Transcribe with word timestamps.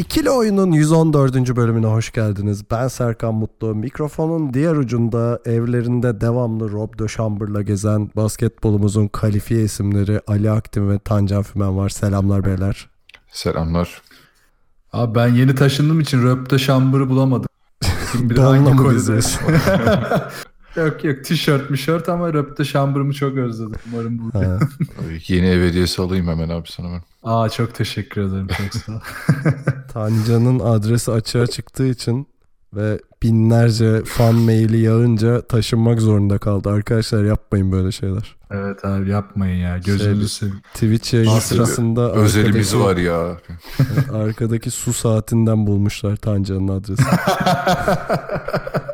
İkili 0.00 0.30
Oyun'un 0.30 0.72
114. 0.72 1.56
bölümüne 1.56 1.86
hoş 1.86 2.12
geldiniz. 2.12 2.70
Ben 2.70 2.88
Serkan 2.88 3.34
Mutlu. 3.34 3.74
Mikrofonun 3.74 4.54
diğer 4.54 4.76
ucunda 4.76 5.40
evlerinde 5.44 6.20
devamlı 6.20 6.72
Rob 6.72 6.98
de 6.98 7.08
Chamber'la 7.08 7.62
gezen 7.62 8.10
basketbolumuzun 8.16 9.08
kalifiye 9.08 9.62
isimleri 9.62 10.20
Ali 10.26 10.50
Aktin 10.50 10.90
ve 10.90 10.98
Tancan 10.98 11.42
Fümen 11.42 11.76
var. 11.76 11.88
Selamlar 11.88 12.44
beyler. 12.44 12.88
Selamlar. 13.32 14.02
Abi 14.92 15.14
ben 15.14 15.28
yeni 15.28 15.54
taşındığım 15.54 16.00
için 16.00 16.22
röpte 16.22 16.58
şambırı 16.58 17.08
bulamadım. 17.08 17.48
Kim 18.12 18.30
bilir 18.30 18.36
Donla 18.36 18.76
hangi? 18.76 19.20
yok 20.76 21.04
yok 21.04 21.24
tişört 21.24 21.70
mişört 21.70 22.08
ama 22.08 22.32
röpte 22.32 22.64
şambırımı 22.64 23.12
çok 23.12 23.36
özledim. 23.36 23.80
Umarım 23.92 24.18
bu. 24.18 24.30
Yeni 25.28 25.46
ev 25.46 25.68
hediyesi 25.68 26.02
alayım 26.02 26.28
hemen 26.28 26.48
abi 26.48 26.68
sana 26.72 26.88
ben. 26.92 27.02
Aa 27.22 27.48
çok 27.48 27.74
teşekkür 27.74 28.20
ederim 28.20 28.46
çok 28.48 28.74
sağ 28.82 28.92
ol. 28.92 29.00
Tancan'ın 29.92 30.58
adresi 30.58 31.10
açığa 31.12 31.46
çıktığı 31.46 31.86
için 31.86 32.28
ve 32.74 32.98
binlerce 33.22 34.02
fan 34.04 34.34
maili 34.34 34.78
yağınca 34.78 35.40
taşınmak 35.40 36.00
zorunda 36.00 36.38
kaldı. 36.38 36.68
Arkadaşlar 36.70 37.24
yapmayın 37.24 37.72
böyle 37.72 37.92
şeyler. 37.92 38.36
evet 38.50 38.84
abi 38.84 39.10
yapmayın 39.10 39.58
ya 39.60 39.82
Şey, 39.82 39.92
gözünüzü 39.94 40.28
seveyim. 40.28 40.60
Twitch 40.74 41.14
Nasıl 41.14 41.36
bir 41.36 41.40
sırasında 41.40 42.12
Özelimiz 42.12 42.76
var 42.76 42.96
ya. 42.96 43.36
Arkadaki 44.14 44.70
su 44.70 44.92
saatinden 44.92 45.66
bulmuşlar 45.66 46.16
Tancan'ın 46.16 46.68
adresini. 46.68 47.06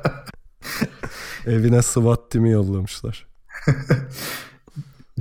Evine 1.47 1.83
SWAT 1.83 2.31
timi 2.31 2.51
yollamışlar. 2.51 3.27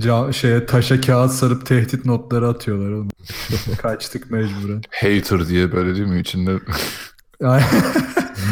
Ca- 0.00 0.32
şeye 0.32 0.66
taşa 0.66 1.00
kağıt 1.00 1.32
sarıp 1.32 1.66
tehdit 1.66 2.04
notları 2.04 2.48
atıyorlar 2.48 2.90
oğlum. 2.90 3.08
Kaçtık 3.82 4.30
mecburen. 4.30 4.82
Hater 4.90 5.48
diye 5.48 5.72
böyle 5.72 5.94
değil 5.94 6.06
mi? 6.06 6.20
İçinde 6.20 6.52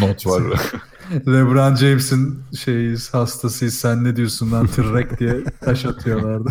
not 0.01 0.27
var. 0.27 0.43
LeBron 1.27 1.75
James'in 1.75 2.43
şeyiz 2.59 3.15
hastasıyız 3.15 3.75
sen 3.75 4.05
ne 4.05 4.17
diyorsun 4.17 4.53
lan 4.53 4.67
tırrek 4.67 5.19
diye 5.21 5.45
taş 5.61 5.85
atıyorlardı. 5.85 6.51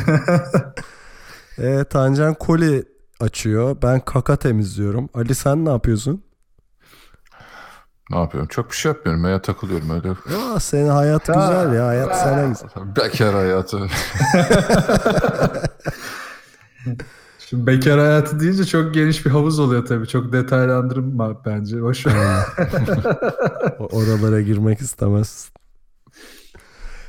E, 1.58 1.84
Tancan 1.84 2.34
koli 2.34 2.84
açıyor. 3.20 3.78
Ben 3.84 4.00
kaka 4.00 4.36
temizliyorum. 4.36 5.10
Ali 5.14 5.36
sen 5.36 5.66
ne 5.66 5.70
yapıyorsun? 5.70 6.24
Ne 8.10 8.18
yapıyorum? 8.20 8.48
Çok 8.48 8.72
bir 8.72 8.76
şey 8.76 8.92
yapmıyorum 8.92 9.26
ya 9.26 9.42
takılıyorum 9.42 9.90
öyle. 9.90 10.08
Ya 10.08 10.60
senin 10.60 10.90
hayat 10.90 11.26
güzel 11.28 11.74
ya. 11.74 11.88
Hayat 11.88 12.18
sana 12.20 12.44
güzel. 12.48 12.70
Bekar 12.96 13.34
hayatı. 13.36 13.80
Şimdi 17.40 17.68
bekar 17.68 18.00
hayatı 18.00 18.40
deyince 18.40 18.66
çok 18.66 18.94
geniş 18.94 19.26
bir 19.26 19.32
havuz 19.32 19.60
oluyor 19.60 19.86
tabii. 19.86 20.08
Çok 20.08 20.34
detaylandırma 20.34 21.46
bence. 21.46 21.82
Boş 21.82 22.06
ver. 22.06 22.14
O- 23.80 23.86
Oralara 23.98 24.42
girmek 24.42 24.82
istemez. 24.82 25.50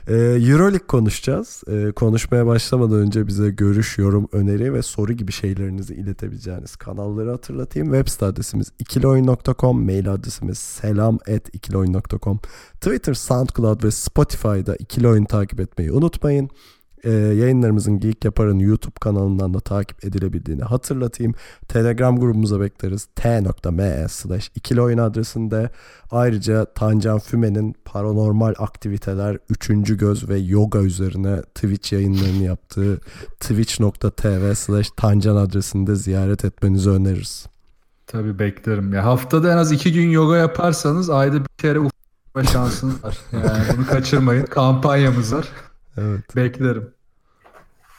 Ee, 0.08 0.14
Euroleague 0.14 0.86
konuşacağız. 0.86 1.62
Ee, 1.69 1.92
konuşmaya 1.92 2.46
başlamadan 2.46 2.98
önce 2.98 3.27
bize 3.27 3.51
görüş, 3.51 3.98
yorum, 3.98 4.29
öneri 4.33 4.74
ve 4.74 4.83
soru 4.83 5.12
gibi 5.12 5.33
şeylerinizi 5.33 5.95
iletebileceğiniz 5.95 6.77
kanalları 6.77 7.30
hatırlatayım. 7.30 7.89
Web 7.92 8.08
site 8.08 8.27
adresimiz 8.27 8.73
ikiloyun.com, 8.79 9.84
mail 9.84 10.12
adresimiz 10.12 10.58
selam@ikiloyun.com. 10.58 12.40
Twitter, 12.80 13.14
SoundCloud 13.14 13.84
ve 13.84 13.90
Spotify'da 13.90 14.77
ikili 14.77 15.08
oyun 15.08 15.24
takip 15.24 15.61
etmeyi 15.61 15.92
unutmayın. 15.92 16.50
Ee, 17.05 17.11
yayınlarımızın 17.11 18.01
Geek 18.01 18.25
Yapar'ın 18.25 18.59
YouTube 18.59 18.95
kanalından 19.01 19.55
da 19.55 19.61
takip 19.61 20.05
edilebildiğini 20.05 20.63
hatırlatayım. 20.63 21.35
Telegram 21.69 22.20
grubumuza 22.20 22.61
bekleriz. 22.61 23.09
t.me 23.17 24.07
slash 24.09 24.51
ikili 24.55 24.81
oyun 24.81 24.98
adresinde. 24.98 25.70
Ayrıca 26.11 26.65
Tancan 26.65 27.19
Füme'nin 27.19 27.75
paranormal 27.85 28.55
aktiviteler, 28.59 29.39
üçüncü 29.51 29.98
göz 29.98 30.29
ve 30.29 30.39
yoga 30.39 30.79
üzerine 30.79 31.42
Twitch 31.42 31.92
yayınlarını 31.92 32.42
yaptığı 32.45 33.01
twitch.tv 33.41 34.55
slash 34.55 34.91
tancan 34.97 35.36
adresinde 35.36 35.95
ziyaret 35.97 36.45
etmenizi 36.45 36.91
öneririz. 36.91 37.47
tabii 38.07 38.39
beklerim. 38.39 38.92
Ya 38.92 39.05
haftada 39.05 39.53
en 39.53 39.57
az 39.57 39.73
iki 39.73 39.92
gün 39.92 40.11
yoga 40.11 40.36
yaparsanız 40.36 41.11
ayda 41.11 41.35
bir 41.41 41.48
kere 41.59 41.79
ufak 41.79 42.48
şansınız 42.53 43.05
var. 43.05 43.19
Yani 43.33 43.63
bunu 43.77 43.86
kaçırmayın. 43.86 44.45
Kampanyamız 44.47 45.35
var. 45.35 45.48
Evet. 45.97 46.36
Beklerim. 46.36 46.93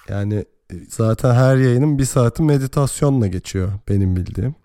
Yani 0.09 0.45
e, 0.73 0.75
zaten 0.89 1.33
her 1.33 1.57
yayının 1.57 1.97
bir 1.97 2.05
saati 2.05 2.43
meditasyonla 2.43 3.27
geçiyor 3.27 3.71
benim 3.89 4.15
bildiğim. 4.15 4.55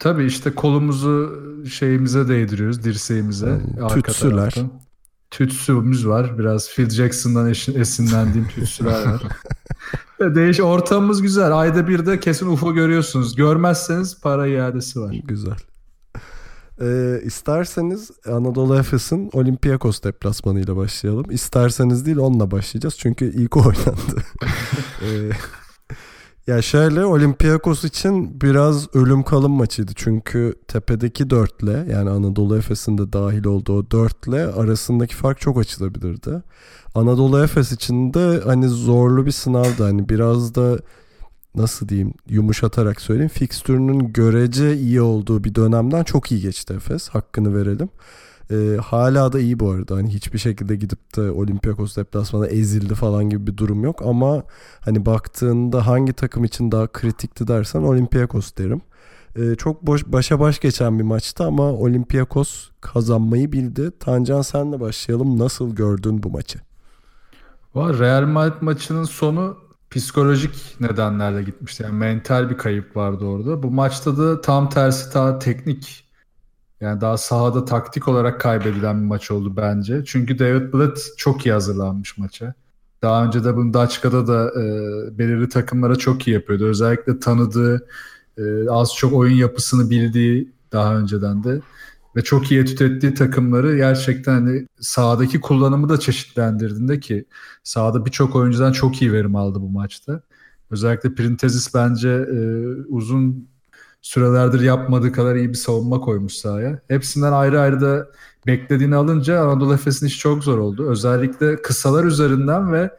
Tabii 0.00 0.24
işte 0.24 0.54
kolumuzu 0.54 1.42
şeyimize 1.70 2.28
değdiriyoruz, 2.28 2.84
dirseğimize. 2.84 3.60
Arka 3.82 4.02
tütsüler. 4.02 4.36
taraftan. 4.36 4.72
Tütsümüz 5.30 6.06
var. 6.06 6.38
Biraz 6.38 6.68
Phil 6.74 6.90
Jackson'dan 6.90 7.48
esinlendiğim 7.50 8.48
tütsüler 8.48 9.06
var. 9.06 9.22
Değiş 10.34 10.60
ortamımız 10.60 11.22
güzel. 11.22 11.58
Ayda 11.58 11.88
bir 11.88 12.06
de 12.06 12.20
kesin 12.20 12.46
UFO 12.46 12.74
görüyorsunuz. 12.74 13.36
Görmezseniz 13.36 14.20
para 14.20 14.46
iadesi 14.46 15.00
var. 15.00 15.14
Güzel. 15.24 15.56
Ee, 16.82 17.20
isterseniz 17.24 18.10
Anadolu 18.26 18.78
Efes'in 18.78 19.30
Olympiakos 19.32 20.02
deplasmanıyla 20.02 20.76
başlayalım. 20.76 21.30
İsterseniz 21.30 22.06
değil 22.06 22.16
onunla 22.16 22.50
başlayacağız. 22.50 22.96
Çünkü 22.98 23.24
ilk 23.24 23.56
oynandı. 23.56 24.22
Ee, 25.02 25.30
ya 26.46 26.62
şöyle 26.62 27.04
Olympiakos 27.04 27.84
için 27.84 28.40
biraz 28.40 28.96
ölüm 28.96 29.22
kalım 29.22 29.52
maçıydı. 29.52 29.92
Çünkü 29.94 30.54
tepedeki 30.68 31.30
dörtle 31.30 31.86
yani 31.92 32.10
Anadolu 32.10 32.58
Efes'in 32.58 32.98
de 32.98 33.12
dahil 33.12 33.44
olduğu 33.44 33.90
dörtle 33.90 34.46
arasındaki 34.46 35.14
fark 35.16 35.40
çok 35.40 35.58
açılabilirdi. 35.58 36.42
Anadolu 36.94 37.42
Efes 37.42 37.72
için 37.72 38.14
de 38.14 38.40
hani 38.44 38.68
zorlu 38.68 39.26
bir 39.26 39.30
sınavdı. 39.30 39.82
Hani 39.82 40.08
biraz 40.08 40.54
da 40.54 40.78
nasıl 41.54 41.88
diyeyim 41.88 42.14
yumuşatarak 42.28 43.00
söyleyeyim 43.00 43.30
fikstürünün 43.34 44.12
görece 44.12 44.76
iyi 44.76 45.00
olduğu 45.00 45.44
bir 45.44 45.54
dönemden 45.54 46.04
çok 46.04 46.32
iyi 46.32 46.40
geçti 46.40 46.74
Efes. 46.74 47.08
Hakkını 47.08 47.56
verelim. 47.56 47.88
Ee, 48.50 48.76
hala 48.82 49.32
da 49.32 49.40
iyi 49.40 49.60
bu 49.60 49.70
arada. 49.70 49.96
Hani 49.96 50.14
hiçbir 50.14 50.38
şekilde 50.38 50.76
gidip 50.76 51.16
de 51.16 51.30
Olympiakos 51.30 51.96
deplasmana 51.96 52.46
ezildi 52.46 52.94
falan 52.94 53.30
gibi 53.30 53.46
bir 53.46 53.56
durum 53.56 53.84
yok 53.84 54.02
ama 54.02 54.42
hani 54.80 55.06
baktığında 55.06 55.86
hangi 55.86 56.12
takım 56.12 56.44
için 56.44 56.72
daha 56.72 56.86
kritikti 56.86 57.48
dersen 57.48 57.82
Olympiakos 57.82 58.56
derim. 58.58 58.82
Ee, 59.36 59.54
çok 59.54 59.86
boş 59.86 60.06
başa 60.06 60.40
baş 60.40 60.60
geçen 60.60 60.98
bir 60.98 61.04
maçtı 61.04 61.44
ama 61.44 61.72
Olympiakos 61.72 62.70
kazanmayı 62.80 63.52
bildi. 63.52 63.90
Tancan 64.00 64.42
senle 64.42 64.80
başlayalım. 64.80 65.38
Nasıl 65.38 65.74
gördün 65.74 66.22
bu 66.22 66.30
maçı? 66.30 66.58
Real 67.76 68.22
Madrid 68.22 68.62
maçının 68.62 69.04
sonu 69.04 69.56
psikolojik 69.92 70.76
nedenlerle 70.80 71.42
gitmişti. 71.42 71.82
Yani 71.82 71.94
mental 71.94 72.50
bir 72.50 72.56
kayıp 72.56 72.96
vardı 72.96 73.24
orada. 73.24 73.62
Bu 73.62 73.70
maçta 73.70 74.16
da 74.18 74.40
tam 74.40 74.68
tersi 74.68 75.14
daha 75.14 75.38
teknik 75.38 76.04
yani 76.80 77.00
daha 77.00 77.16
sahada 77.16 77.64
taktik 77.64 78.08
olarak 78.08 78.40
kaybedilen 78.40 79.00
bir 79.00 79.06
maç 79.06 79.30
oldu 79.30 79.52
bence. 79.56 80.02
Çünkü 80.06 80.38
David 80.38 80.72
Blatt 80.72 80.98
çok 81.16 81.46
iyi 81.46 81.52
hazırlanmış 81.52 82.18
maça. 82.18 82.54
Daha 83.02 83.24
önce 83.24 83.44
de 83.44 83.56
bunu 83.56 83.74
Daçka'da 83.74 84.26
da 84.26 84.60
e, 84.60 84.64
belirli 85.18 85.48
takımlara 85.48 85.96
çok 85.96 86.28
iyi 86.28 86.34
yapıyordu. 86.34 86.64
Özellikle 86.64 87.18
tanıdığı, 87.18 87.86
e, 88.38 88.70
az 88.70 88.94
çok 88.94 89.12
oyun 89.12 89.34
yapısını 89.34 89.90
bildiği 89.90 90.52
daha 90.72 90.96
önceden 90.96 91.44
de 91.44 91.60
ve 92.16 92.22
çok 92.24 92.50
iyi 92.50 92.60
etüt 92.60 92.80
ettiği 92.80 93.14
takımları 93.14 93.76
gerçekten 93.76 94.32
hani 94.32 94.66
sahadaki 94.80 95.40
kullanımı 95.40 95.88
da 95.88 96.00
çeşitlendirdiğinde 96.00 97.00
ki 97.00 97.24
sahada 97.64 98.06
birçok 98.06 98.36
oyuncudan 98.36 98.72
çok 98.72 99.02
iyi 99.02 99.12
verim 99.12 99.36
aldı 99.36 99.60
bu 99.60 99.68
maçta. 99.68 100.22
Özellikle 100.70 101.14
Printezis 101.14 101.74
bence 101.74 102.08
e, 102.08 102.66
uzun 102.88 103.48
sürelerdir 104.02 104.60
yapmadığı 104.60 105.12
kadar 105.12 105.34
iyi 105.34 105.48
bir 105.48 105.54
savunma 105.54 106.00
koymuş 106.00 106.32
sahaya. 106.32 106.82
Hepsinden 106.88 107.32
ayrı 107.32 107.60
ayrı 107.60 107.80
da 107.80 108.08
beklediğini 108.46 108.96
alınca 108.96 109.40
Anadolu 109.40 109.74
Efes'in 109.74 110.06
işi 110.06 110.18
çok 110.18 110.44
zor 110.44 110.58
oldu. 110.58 110.90
Özellikle 110.90 111.62
kısalar 111.62 112.04
üzerinden 112.04 112.72
ve 112.72 112.90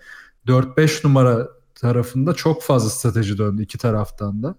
4-5 0.48 1.08
numara 1.08 1.48
tarafında 1.76 2.34
çok 2.34 2.64
fazla 2.64 2.90
strateji 2.90 3.38
döndü 3.38 3.62
iki 3.64 3.78
taraftan 3.78 4.44
da. 4.44 4.56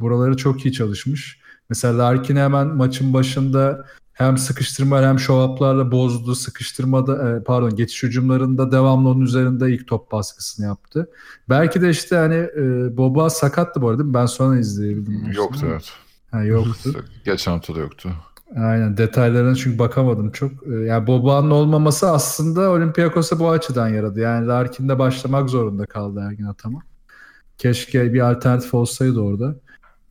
Buraları 0.00 0.36
çok 0.36 0.66
iyi 0.66 0.72
çalışmış. 0.72 1.40
Mesela 1.68 1.98
Larkin 1.98 2.36
hemen 2.36 2.66
maçın 2.66 3.14
başında 3.14 3.84
hem 4.12 4.38
sıkıştırma 4.38 5.02
hem 5.02 5.16
show-up'larla 5.16 5.90
bozdu. 5.90 6.34
Sıkıştırmada 6.34 7.30
e, 7.30 7.42
pardon 7.42 7.76
geçiş 7.76 8.02
hücumlarında 8.02 8.72
devamlı 8.72 9.08
onun 9.08 9.20
üzerinde 9.20 9.72
ilk 9.72 9.88
top 9.88 10.12
baskısını 10.12 10.66
yaptı. 10.66 11.10
Belki 11.48 11.82
de 11.82 11.90
işte 11.90 12.16
hani 12.16 12.34
e, 12.34 12.96
Boba 12.96 13.30
sakattı 13.30 13.82
bu 13.82 13.88
arada. 13.88 14.14
Ben 14.14 14.26
sonra 14.26 14.58
izleyebildim. 14.58 15.32
Yoktu 15.32 15.66
evet. 15.70 15.92
Ha, 16.30 16.42
yoktu. 16.42 17.04
Geçen 17.24 17.52
hafta 17.52 17.74
da 17.74 17.78
yoktu. 17.78 18.10
Aynen 18.56 18.96
detaylarına 18.96 19.54
çünkü 19.54 19.78
bakamadım 19.78 20.30
çok. 20.30 20.52
Ee, 20.66 20.74
Yani 20.74 21.06
Boba'nın 21.06 21.50
olmaması 21.50 22.10
aslında 22.10 22.70
Olympiakos'a 22.70 23.38
bu 23.38 23.50
açıdan 23.50 23.88
yaradı. 23.88 24.20
Yani 24.20 24.46
Larkin'de 24.46 24.98
başlamak 24.98 25.50
zorunda 25.50 25.86
kaldı 25.86 26.24
Ergin 26.28 26.44
Ataman. 26.44 26.82
Keşke 27.58 28.12
bir 28.12 28.30
alternatif 28.30 28.74
olsaydı 28.74 29.20
orada. 29.20 29.56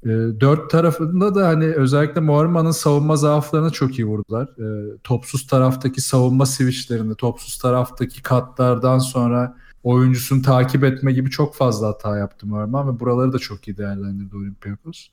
Ee, 0.05 0.09
dört 0.39 0.69
tarafında 0.69 1.35
da 1.35 1.47
hani 1.47 1.65
özellikle 1.65 2.21
Moerman'ın 2.21 2.71
savunma 2.71 3.15
zaaflarını 3.15 3.69
çok 3.71 3.99
iyi 3.99 4.05
vurdular. 4.05 4.49
Ee, 4.59 4.97
topsuz 5.03 5.47
taraftaki 5.47 6.01
savunma 6.01 6.45
switchlerini, 6.45 7.15
topsuz 7.15 7.57
taraftaki 7.57 8.21
katlardan 8.23 8.97
sonra 8.99 9.55
oyuncusunu 9.83 10.41
takip 10.41 10.83
etme 10.83 11.11
gibi 11.11 11.29
çok 11.29 11.55
fazla 11.55 11.87
hata 11.87 12.17
yaptı 12.17 12.47
Moerman 12.47 12.95
ve 12.95 12.99
buraları 12.99 13.33
da 13.33 13.39
çok 13.39 13.67
iyi 13.67 13.77
değerlendirdi 13.77 14.35
Olympiakos. 14.35 15.07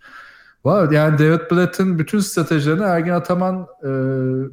Var 0.65 0.91
yani 0.91 1.19
David 1.19 1.51
Blatt'ın 1.51 1.99
bütün 1.99 2.21
stratejilerine 2.21 2.85
Ergin 2.85 3.11
Ataman 3.11 3.67
e, 3.85 3.91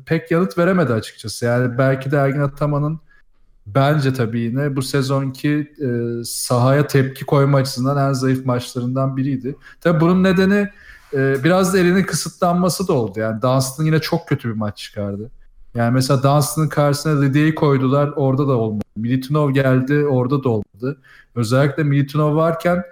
pek 0.05 0.31
yanıt 0.31 0.57
veremedi 0.57 0.93
açıkçası. 0.93 1.45
Yani 1.45 1.77
belki 1.77 2.11
de 2.11 2.17
Ergin 2.17 2.39
Ataman'ın 2.39 2.99
bence 3.67 4.13
tabii 4.13 4.39
yine 4.39 4.75
bu 4.75 4.81
sezonki 4.81 5.73
e, 5.81 5.87
sahaya 6.23 6.87
tepki 6.87 7.25
koyma 7.25 7.57
açısından 7.57 8.09
en 8.09 8.13
zayıf 8.13 8.45
maçlarından 8.45 9.17
biriydi. 9.17 9.55
Tabii 9.81 10.01
bunun 10.01 10.23
nedeni 10.23 10.69
e, 11.13 11.43
biraz 11.43 11.73
da 11.73 11.79
elinin 11.79 12.03
kısıtlanması 12.03 12.87
da 12.87 12.93
oldu. 12.93 13.19
Yani 13.19 13.41
Dunstan 13.41 13.85
yine 13.85 13.99
çok 13.99 14.27
kötü 14.27 14.49
bir 14.49 14.55
maç 14.55 14.77
çıkardı. 14.77 15.31
Yani 15.75 15.93
mesela 15.93 16.23
Dunstan'ın 16.23 16.67
karşısına 16.67 17.21
Lidya'yı 17.21 17.55
koydular 17.55 18.13
orada 18.15 18.47
da 18.47 18.51
olmadı. 18.51 18.83
Militinov 18.95 19.51
geldi 19.51 20.05
orada 20.05 20.43
da 20.43 20.49
olmadı. 20.49 21.01
Özellikle 21.35 21.83
Militinov 21.83 22.35
varken 22.35 22.83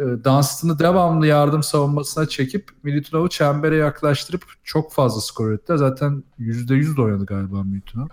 e, 0.00 0.04
Dunstan'ı 0.04 0.78
devamlı 0.78 1.26
yardım 1.26 1.62
savunmasına 1.62 2.26
çekip 2.28 2.70
Militinov'u 2.82 3.28
çembere 3.28 3.76
yaklaştırıp 3.76 4.42
çok 4.64 4.92
fazla 4.92 5.20
skor 5.20 5.48
ürettiler. 5.48 5.76
Zaten 5.76 6.24
%100 6.38 6.96
de 6.96 7.02
oynadı 7.02 7.26
galiba 7.26 7.62
Militinov. 7.62 8.08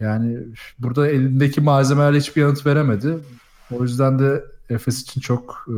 Yani 0.00 0.38
burada 0.78 1.08
elindeki 1.08 1.60
malzemelerle 1.60 2.18
hiçbir 2.18 2.42
yanıt 2.42 2.66
veremedi. 2.66 3.18
O 3.70 3.82
yüzden 3.82 4.18
de 4.18 4.44
Efes 4.70 5.02
için 5.02 5.20
çok 5.20 5.68
e, 5.68 5.74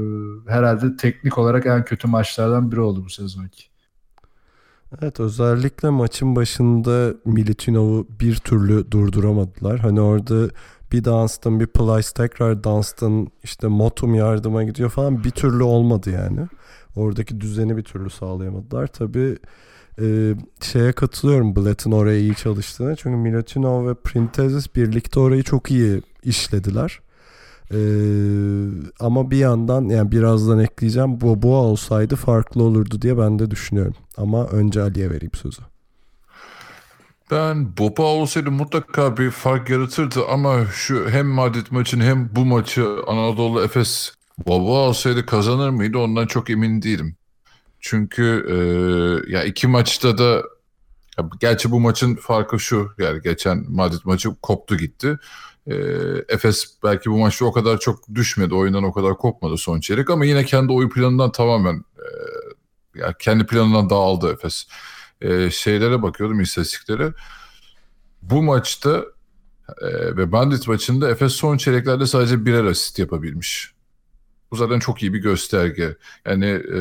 herhalde 0.51 0.97
teknik 0.97 1.39
olarak 1.39 1.67
en 1.67 1.85
kötü 1.85 2.09
maçlardan 2.09 2.73
biri 2.73 2.81
oldu 2.81 3.05
bu 3.05 3.11
sezonki. 3.11 3.65
Evet 5.01 5.21
özellikle 5.21 5.91
maçın 5.91 6.37
başında 6.37 7.15
Milutinov'u 7.25 8.07
bir 8.21 8.37
türlü 8.37 8.91
durduramadılar. 8.91 9.79
Hani 9.79 10.01
orada 10.01 10.49
bir 10.93 11.05
Dunstan 11.05 11.61
bir 11.61 11.67
Plyce 11.67 12.09
tekrar 12.17 12.65
Dunstan 12.65 13.29
işte 13.43 13.69
Motum 13.69 14.15
yardıma 14.15 14.65
gidiyor 14.65 14.91
falan 14.91 15.25
bir 15.25 15.31
türlü 15.31 15.63
olmadı 15.63 16.11
yani. 16.11 16.41
Oradaki 16.97 17.41
düzeni 17.41 17.77
bir 17.77 17.83
türlü 17.83 18.11
sağlayamadılar. 18.11 18.87
Tabii 18.87 19.39
e, 20.03 20.35
şeye 20.63 20.93
katılıyorum 20.93 21.57
Blatt'ın 21.57 21.93
oraya 21.93 22.19
iyi 22.19 22.35
çalıştığına. 22.35 22.97
Çünkü 22.97 23.17
Milutinov 23.17 23.89
ve 23.89 23.95
Printezis 23.95 24.77
birlikte 24.77 25.21
orayı 25.21 25.43
çok 25.43 25.71
iyi 25.71 26.03
işlediler. 26.25 27.01
Ee, 27.75 27.77
ama 29.01 29.31
bir 29.31 29.37
yandan 29.37 29.85
yani 29.85 30.13
birazdan 30.13 30.59
ekleyeceğim 30.59 31.21
Boboa 31.21 31.57
olsaydı 31.57 32.17
farklı 32.17 32.63
olurdu 32.63 33.03
diye 33.03 33.19
ben 33.19 33.39
de 33.39 33.51
düşünüyorum. 33.51 33.95
Ama 34.17 34.47
önce 34.47 34.83
Ali'ye 34.83 35.11
vereyim 35.11 35.35
sözü. 35.35 35.63
Ben 37.31 37.77
Boba 37.79 38.03
olsaydı 38.03 38.51
mutlaka 38.51 39.17
bir 39.17 39.31
fark 39.31 39.71
yaratırdı 39.71 40.21
ama 40.31 40.67
şu 40.73 41.11
hem 41.11 41.27
Madrid 41.27 41.67
maçını 41.71 42.05
hem 42.05 42.37
bu 42.37 42.45
maçı 42.45 42.87
Anadolu 43.07 43.63
Efes 43.65 44.13
Boba 44.47 44.73
olsaydı 44.73 45.27
kazanır 45.27 45.71
mıydı 45.71 45.99
ondan 45.99 46.27
çok 46.27 46.51
emin 46.51 46.83
değilim. 46.83 47.17
Çünkü 47.83 48.47
e, 48.49 49.33
ya 49.33 49.45
iki 49.45 49.67
maçta 49.67 50.19
da 50.19 50.43
ya 51.19 51.31
gerçi 51.41 51.71
bu 51.71 51.81
maçın 51.81 52.15
farkı 52.15 52.61
şu 52.61 52.91
yani 52.99 53.23
geçen 53.23 53.65
Madrid 53.69 54.01
maçı 54.05 54.29
koptu 54.43 54.77
gitti. 54.77 55.19
E, 55.67 55.75
Efes 56.29 56.67
belki 56.83 57.11
bu 57.11 57.19
maçta 57.19 57.45
o 57.45 57.53
kadar 57.53 57.79
çok 57.79 58.15
düşmedi 58.15 58.55
oyundan 58.55 58.85
o 58.85 58.93
kadar 58.93 59.17
kopmadı 59.17 59.57
son 59.57 59.81
çeyrek 59.81 60.11
ama 60.11 60.25
yine 60.25 60.45
kendi 60.45 60.73
oyun 60.73 60.89
planından 60.89 61.33
tamamen 61.33 61.85
e, 61.99 62.07
ya 63.01 63.13
kendi 63.19 63.47
planından 63.47 63.91
dağıldı 63.91 64.33
Efes 64.33 64.67
e, 65.21 65.51
şeylere 65.51 66.03
bakıyordum 66.03 66.41
istatistiklere. 66.41 67.13
Bu 68.23 68.43
maçta 68.43 69.05
e, 69.81 70.17
ve 70.17 70.33
Bandit 70.33 70.69
maçında 70.69 71.11
Efes 71.11 71.33
son 71.33 71.57
çeyreklerde 71.57 72.07
sadece 72.07 72.47
birer 72.47 72.65
asist 72.65 72.99
yapabilmiş. 72.99 73.73
Bu 74.51 74.57
zaten 74.57 74.79
çok 74.79 75.03
iyi 75.03 75.15
bir 75.15 75.19
gösterge. 75.19 75.97
Yani 76.27 76.47
e, 76.47 76.81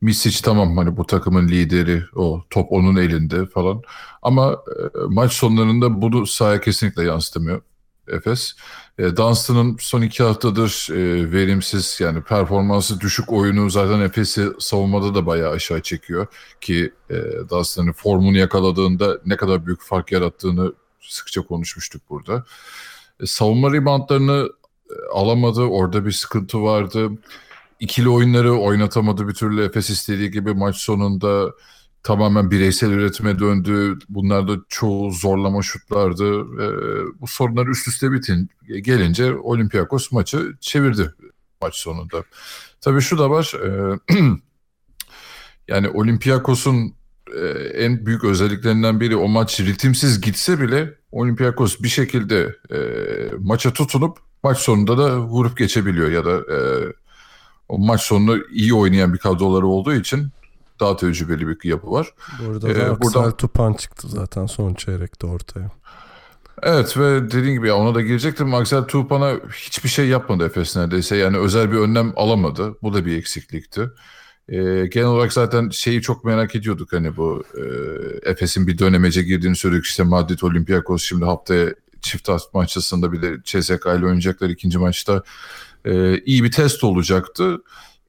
Misic 0.00 0.42
tamam 0.42 0.76
hani 0.76 0.96
bu 0.96 1.06
takımın 1.06 1.48
lideri 1.48 2.02
o 2.14 2.42
top 2.50 2.72
onun 2.72 2.96
elinde 2.96 3.46
falan. 3.46 3.82
Ama 4.22 4.52
e, 4.52 4.98
maç 5.08 5.32
sonlarında 5.32 6.02
bunu 6.02 6.26
sahaya 6.26 6.60
kesinlikle 6.60 7.02
yansıtamıyor 7.02 7.62
Efes. 8.08 8.54
E, 8.98 9.16
Dunstan'ın 9.16 9.76
son 9.80 10.02
iki 10.02 10.22
haftadır 10.22 10.88
e, 10.90 11.32
verimsiz 11.32 11.98
yani 12.00 12.22
performansı 12.22 13.00
düşük 13.00 13.32
oyunu 13.32 13.70
zaten 13.70 14.00
Efes'i 14.00 14.48
savunmada 14.58 15.14
da 15.14 15.26
bayağı 15.26 15.52
aşağı 15.52 15.82
çekiyor. 15.82 16.26
Ki 16.60 16.92
e, 17.10 17.14
Dunstan'ın 17.50 17.92
formunu 17.92 18.38
yakaladığında 18.38 19.18
ne 19.26 19.36
kadar 19.36 19.66
büyük 19.66 19.82
fark 19.82 20.12
yarattığını 20.12 20.72
sıkça 21.00 21.42
konuşmuştuk 21.42 22.02
burada. 22.10 22.44
E, 23.20 23.26
savunma 23.26 23.72
reboundlarını 23.72 24.48
e, 24.90 24.94
alamadı. 25.12 25.62
Orada 25.62 26.06
bir 26.06 26.12
sıkıntı 26.12 26.62
vardı. 26.62 27.10
İkili 27.80 28.08
oyunları 28.08 28.52
oynatamadı 28.52 29.28
bir 29.28 29.34
türlü 29.34 29.64
Efes 29.64 29.90
istediği 29.90 30.30
gibi 30.30 30.54
maç 30.54 30.76
sonunda 30.76 31.52
tamamen 32.02 32.50
bireysel 32.50 32.90
üretime 32.90 33.38
döndü. 33.38 33.98
Bunlar 34.08 34.48
da 34.48 34.56
çoğu 34.68 35.10
zorlama 35.10 35.62
şutlardı. 35.62 36.40
E, 36.40 36.66
bu 37.20 37.26
sorunlar 37.26 37.66
üst 37.66 37.88
üste 37.88 38.12
bitin 38.12 38.50
gelince 38.82 39.34
Olympiakos 39.34 40.12
maçı 40.12 40.52
çevirdi 40.60 41.14
maç 41.62 41.74
sonunda. 41.74 42.24
Tabii 42.80 43.00
şu 43.00 43.18
da 43.18 43.30
var. 43.30 43.52
E, 43.64 43.98
yani 45.68 45.88
Olympiakos'un 45.88 46.94
e, 47.36 47.48
en 47.84 48.06
büyük 48.06 48.24
özelliklerinden 48.24 49.00
biri 49.00 49.16
o 49.16 49.28
maç 49.28 49.60
ritimsiz 49.60 50.20
gitse 50.20 50.60
bile 50.60 50.94
Olympiakos 51.12 51.80
bir 51.80 51.88
şekilde 51.88 52.56
e, 52.72 52.78
maça 53.38 53.72
tutunup 53.72 54.18
maç 54.42 54.58
sonunda 54.58 54.98
da 54.98 55.20
vurup 55.20 55.56
geçebiliyor 55.58 56.10
ya 56.10 56.24
da 56.24 56.36
e, 56.36 56.58
o 57.68 57.78
maç 57.78 58.00
sonunu 58.00 58.38
iyi 58.50 58.74
oynayan 58.74 59.12
bir 59.12 59.18
kadroları 59.18 59.66
olduğu 59.66 59.94
için 59.94 60.28
daha 60.80 60.96
tecrübeli 60.96 61.48
bir 61.48 61.68
yapı 61.68 61.90
var. 61.90 62.14
Burada 62.46 62.62
da 62.62 62.68
ee, 62.68 62.82
Aksel 62.82 63.00
buradan... 63.00 63.36
Tupan 63.36 63.72
çıktı 63.72 64.08
zaten 64.08 64.46
son 64.46 64.74
çeyrekte 64.74 65.26
ortaya. 65.26 65.70
Evet 66.62 66.98
ve 66.98 67.30
dediğim 67.30 67.54
gibi 67.54 67.72
ona 67.72 67.94
da 67.94 68.00
girecektim. 68.02 68.54
Aksel 68.54 68.84
Tupan'a 68.84 69.34
hiçbir 69.52 69.88
şey 69.88 70.08
yapmadı 70.08 70.44
Efes 70.44 70.76
neredeyse. 70.76 71.16
Yani 71.16 71.36
özel 71.36 71.72
bir 71.72 71.76
önlem 71.76 72.12
alamadı. 72.16 72.74
Bu 72.82 72.94
da 72.94 73.06
bir 73.06 73.18
eksiklikti. 73.18 73.90
Ee, 74.48 74.86
genel 74.86 75.06
olarak 75.06 75.32
zaten 75.32 75.68
şeyi 75.70 76.02
çok 76.02 76.24
merak 76.24 76.54
ediyorduk 76.54 76.92
hani 76.92 77.16
bu 77.16 77.44
e, 77.54 77.62
Efes'in 78.30 78.66
bir 78.66 78.78
dönemece 78.78 79.22
girdiğini 79.22 79.56
söyledik. 79.56 79.84
İşte 79.84 80.02
Madrid 80.02 80.40
Olympiakos 80.40 81.02
şimdi 81.02 81.24
haftaya 81.24 81.74
çift 82.00 82.28
hafta 82.28 82.58
maçısında 82.58 83.12
bir 83.12 83.22
de 83.22 83.36
CSK 83.44 83.86
ile 83.86 84.06
oynayacaklar 84.06 84.48
ikinci 84.48 84.78
maçta. 84.78 85.22
Ee, 85.86 86.18
iyi 86.18 86.44
bir 86.44 86.50
test 86.50 86.84
olacaktı 86.84 87.62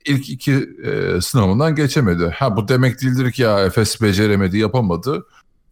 ilk 0.06 0.30
iki 0.30 0.70
e, 0.84 1.22
sınavından 1.22 1.76
geçemedi. 1.76 2.26
Ha 2.36 2.58
bu 2.58 2.68
demek 2.68 3.02
değildir 3.02 3.32
ki 3.32 3.42
ya 3.42 3.66
Efes 3.66 4.02
beceremedi, 4.02 4.58
yapamadı. 4.58 5.26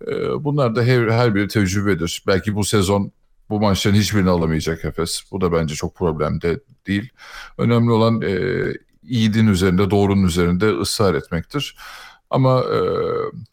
E, 0.07 0.43
bunlar 0.43 0.75
da 0.75 0.83
her, 0.83 1.07
her 1.07 1.35
biri 1.35 1.47
tecrübedir. 1.47 2.24
Belki 2.27 2.55
bu 2.55 2.63
sezon 2.63 3.12
bu 3.50 3.59
maçların 3.59 3.95
hiçbirini 3.95 4.29
alamayacak 4.29 4.85
Efes. 4.85 5.21
Bu 5.31 5.41
da 5.41 5.51
bence 5.51 5.75
çok 5.75 5.95
problem 5.95 6.41
de 6.41 6.59
değil. 6.88 7.09
Önemli 7.57 7.91
olan 7.91 8.21
e, 8.21 8.63
iyiliğin 9.03 9.47
üzerinde, 9.47 9.91
doğrunun 9.91 10.24
üzerinde 10.24 10.69
ısrar 10.69 11.13
etmektir. 11.13 11.77
Ama 12.29 12.59
e, 12.59 12.79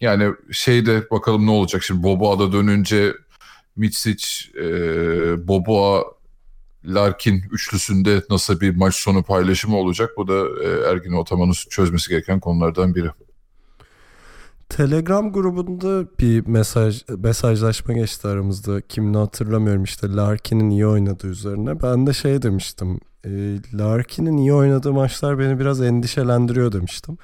yani 0.01 0.35
şeyde 0.53 1.11
bakalım 1.11 1.47
ne 1.47 1.51
olacak 1.51 1.83
şimdi 1.83 2.03
Boboa'da 2.03 2.53
dönünce 2.53 3.13
Mitsic, 3.77 4.27
e, 4.59 4.69
Boboa 5.49 6.05
Larkin 6.85 7.43
üçlüsünde 7.53 8.23
nasıl 8.31 8.61
bir 8.61 8.77
maç 8.77 8.95
sonu 8.95 9.23
paylaşımı 9.23 9.77
olacak? 9.77 10.11
Bu 10.17 10.29
da 10.29 10.65
e, 10.65 10.91
Ergin 10.91 11.13
Otaman'ın 11.13 11.53
çözmesi 11.71 12.09
gereken 12.11 12.41
konulardan 12.41 12.95
biri. 12.95 13.11
Telegram 14.69 15.33
grubunda 15.33 16.05
bir 16.21 16.47
mesaj 16.47 17.05
mesajlaşma 17.19 17.95
geçti 17.95 18.29
aramızda. 18.29 18.81
Kimini 18.81 19.17
hatırlamıyorum 19.17 19.85
işte 19.85 20.13
Larkin'in 20.13 20.71
iyi 20.71 20.87
oynadığı 20.87 21.27
üzerine. 21.27 21.83
Ben 21.83 22.07
de 22.07 22.13
şey 22.13 22.43
demiştim. 22.43 23.01
E, 23.25 23.31
Larkin'in 23.75 24.37
iyi 24.37 24.53
oynadığı 24.53 24.93
maçlar 24.93 25.39
beni 25.39 25.59
biraz 25.59 25.83
endişelendiriyor 25.83 26.73
demiştim. 26.73 27.19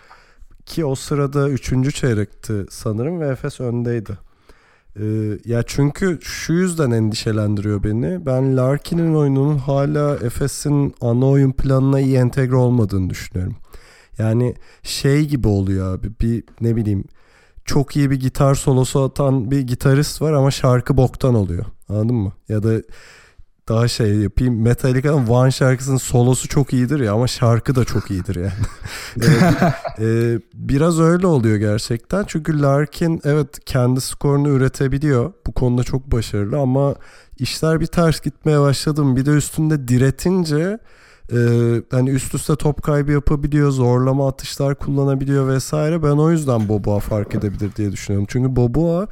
ki 0.67 0.85
o 0.85 0.95
sırada 0.95 1.49
3. 1.49 1.95
çeyrekti 1.95 2.67
sanırım 2.71 3.21
ve 3.21 3.29
Efes 3.29 3.61
öndeydi. 3.61 4.19
Ee, 5.01 5.39
ya 5.45 5.63
çünkü 5.67 6.19
şu 6.23 6.53
yüzden 6.53 6.91
endişelendiriyor 6.91 7.85
beni. 7.85 8.27
Ben 8.27 8.57
Larkin'in 8.57 9.15
oyununun 9.15 9.59
hala 9.59 10.17
Efes'in 10.17 10.95
ana 11.01 11.27
oyun 11.29 11.53
planına 11.53 12.01
iyi 12.01 12.17
entegre 12.17 12.57
olmadığını 12.57 13.11
düşünüyorum. 13.11 13.57
Yani 14.19 14.55
şey 14.83 15.27
gibi 15.27 15.49
oluyor 15.49 15.95
abi 15.95 16.09
bir 16.21 16.45
ne 16.61 16.77
bileyim 16.77 17.05
çok 17.65 17.97
iyi 17.97 18.11
bir 18.11 18.21
gitar 18.21 18.55
solosu 18.55 19.01
atan 19.03 19.51
bir 19.51 19.61
gitarist 19.61 20.23
var 20.23 20.33
ama 20.33 20.51
şarkı 20.51 20.97
boktan 20.97 21.35
oluyor. 21.35 21.65
Anladın 21.89 22.17
mı? 22.17 22.33
Ya 22.49 22.63
da 22.63 22.83
daha 23.69 23.89
şey 23.89 24.15
yapayım. 24.15 24.63
Metallica'nın 24.63 25.27
One 25.27 25.51
şarkısının 25.51 25.97
solosu 25.97 26.49
çok 26.49 26.73
iyidir 26.73 27.01
ya 27.01 27.13
ama 27.13 27.27
şarkı 27.27 27.75
da 27.75 27.85
çok 27.85 28.11
iyidir 28.11 28.37
yani. 28.37 28.53
evet, 29.23 29.73
e, 29.99 30.41
biraz 30.55 31.01
öyle 31.01 31.27
oluyor 31.27 31.57
gerçekten. 31.57 32.25
Çünkü 32.27 32.63
Larkin 32.63 33.21
evet 33.25 33.65
kendi 33.67 34.01
skorunu 34.01 34.49
üretebiliyor. 34.49 35.33
Bu 35.47 35.53
konuda 35.53 35.83
çok 35.83 36.13
başarılı 36.13 36.59
ama 36.59 36.95
işler 37.39 37.81
bir 37.81 37.87
ters 37.87 38.21
gitmeye 38.21 38.61
başladı 38.61 39.05
mı? 39.05 39.17
Bir 39.17 39.27
de 39.27 39.31
üstünde 39.31 39.89
diretince 39.89 40.79
ee, 41.33 41.83
hani 41.91 42.11
üst 42.11 42.35
üste 42.35 42.57
top 42.57 42.83
kaybı 42.83 43.13
yapabiliyor, 43.13 43.71
zorlama 43.71 44.29
atışlar 44.29 44.75
kullanabiliyor 44.75 45.49
vesaire. 45.49 46.03
Ben 46.03 46.09
o 46.09 46.31
yüzden 46.31 46.69
Boboa 46.69 47.01
fark 47.01 47.35
edebilir 47.35 47.71
diye 47.77 47.93
düşünüyorum. 47.93 48.27
Çünkü 48.31 48.57
Boboa 48.57 49.09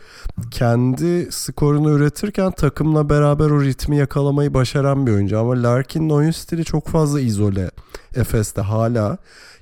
kendi 0.50 1.32
skorunu 1.32 1.90
üretirken 1.90 2.50
takımla 2.52 3.10
beraber 3.10 3.50
o 3.50 3.62
ritmi 3.62 3.96
yakalamayı 3.96 4.54
başaran 4.54 5.06
bir 5.06 5.12
oyuncu. 5.12 5.38
Ama 5.38 5.62
Larkin'in 5.62 6.10
oyun 6.10 6.30
stili 6.30 6.64
çok 6.64 6.88
fazla 6.88 7.20
izole 7.20 7.70
Efes'te 8.14 8.60
hala. 8.60 9.18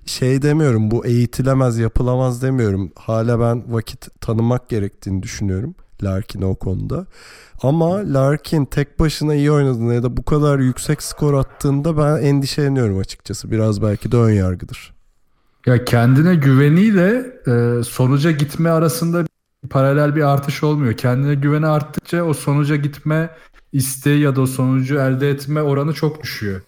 Şey 0.07 0.43
demiyorum 0.43 0.91
bu 0.91 1.07
eğitilemez 1.07 1.79
yapılamaz 1.79 2.43
demiyorum. 2.43 2.93
Hala 2.97 3.41
ben 3.41 3.75
vakit 3.75 4.21
tanımak 4.21 4.69
gerektiğini 4.69 5.23
düşünüyorum. 5.23 5.75
Larkin'e 6.05 6.45
o 6.45 6.55
konuda. 6.55 7.07
Ama 7.63 8.15
Larkin 8.15 8.65
tek 8.65 9.01
başına 9.01 9.35
iyi 9.35 9.51
oynadığında 9.51 9.95
ya 9.95 10.03
da 10.03 10.17
bu 10.17 10.25
kadar 10.25 10.59
yüksek 10.59 11.03
skor 11.03 11.35
attığında 11.35 11.99
ben 11.99 12.23
endişeleniyorum 12.23 12.99
açıkçası. 12.99 13.51
Biraz 13.51 13.83
belki 13.83 14.13
de 14.13 14.17
ön 14.17 14.31
yargıdır. 14.31 14.95
Ya 15.67 15.85
kendine 15.85 16.35
güveniyle 16.35 17.27
e, 17.47 17.83
sonuca 17.83 18.31
gitme 18.31 18.71
arasında 18.71 19.25
paralel 19.71 20.17
bir 20.17 20.23
artış 20.23 20.63
olmuyor. 20.63 20.93
Kendine 20.93 21.35
güveni 21.35 21.67
arttıkça 21.67 22.25
o 22.25 22.35
sonuca 22.35 22.77
gitme 22.77 23.31
isteği 23.73 24.21
ya 24.21 24.37
da 24.37 24.41
o 24.41 24.47
sonucu 24.47 24.99
elde 24.99 25.31
etme 25.31 25.63
oranı 25.63 25.93
çok 25.93 26.23
düşüyor. 26.23 26.61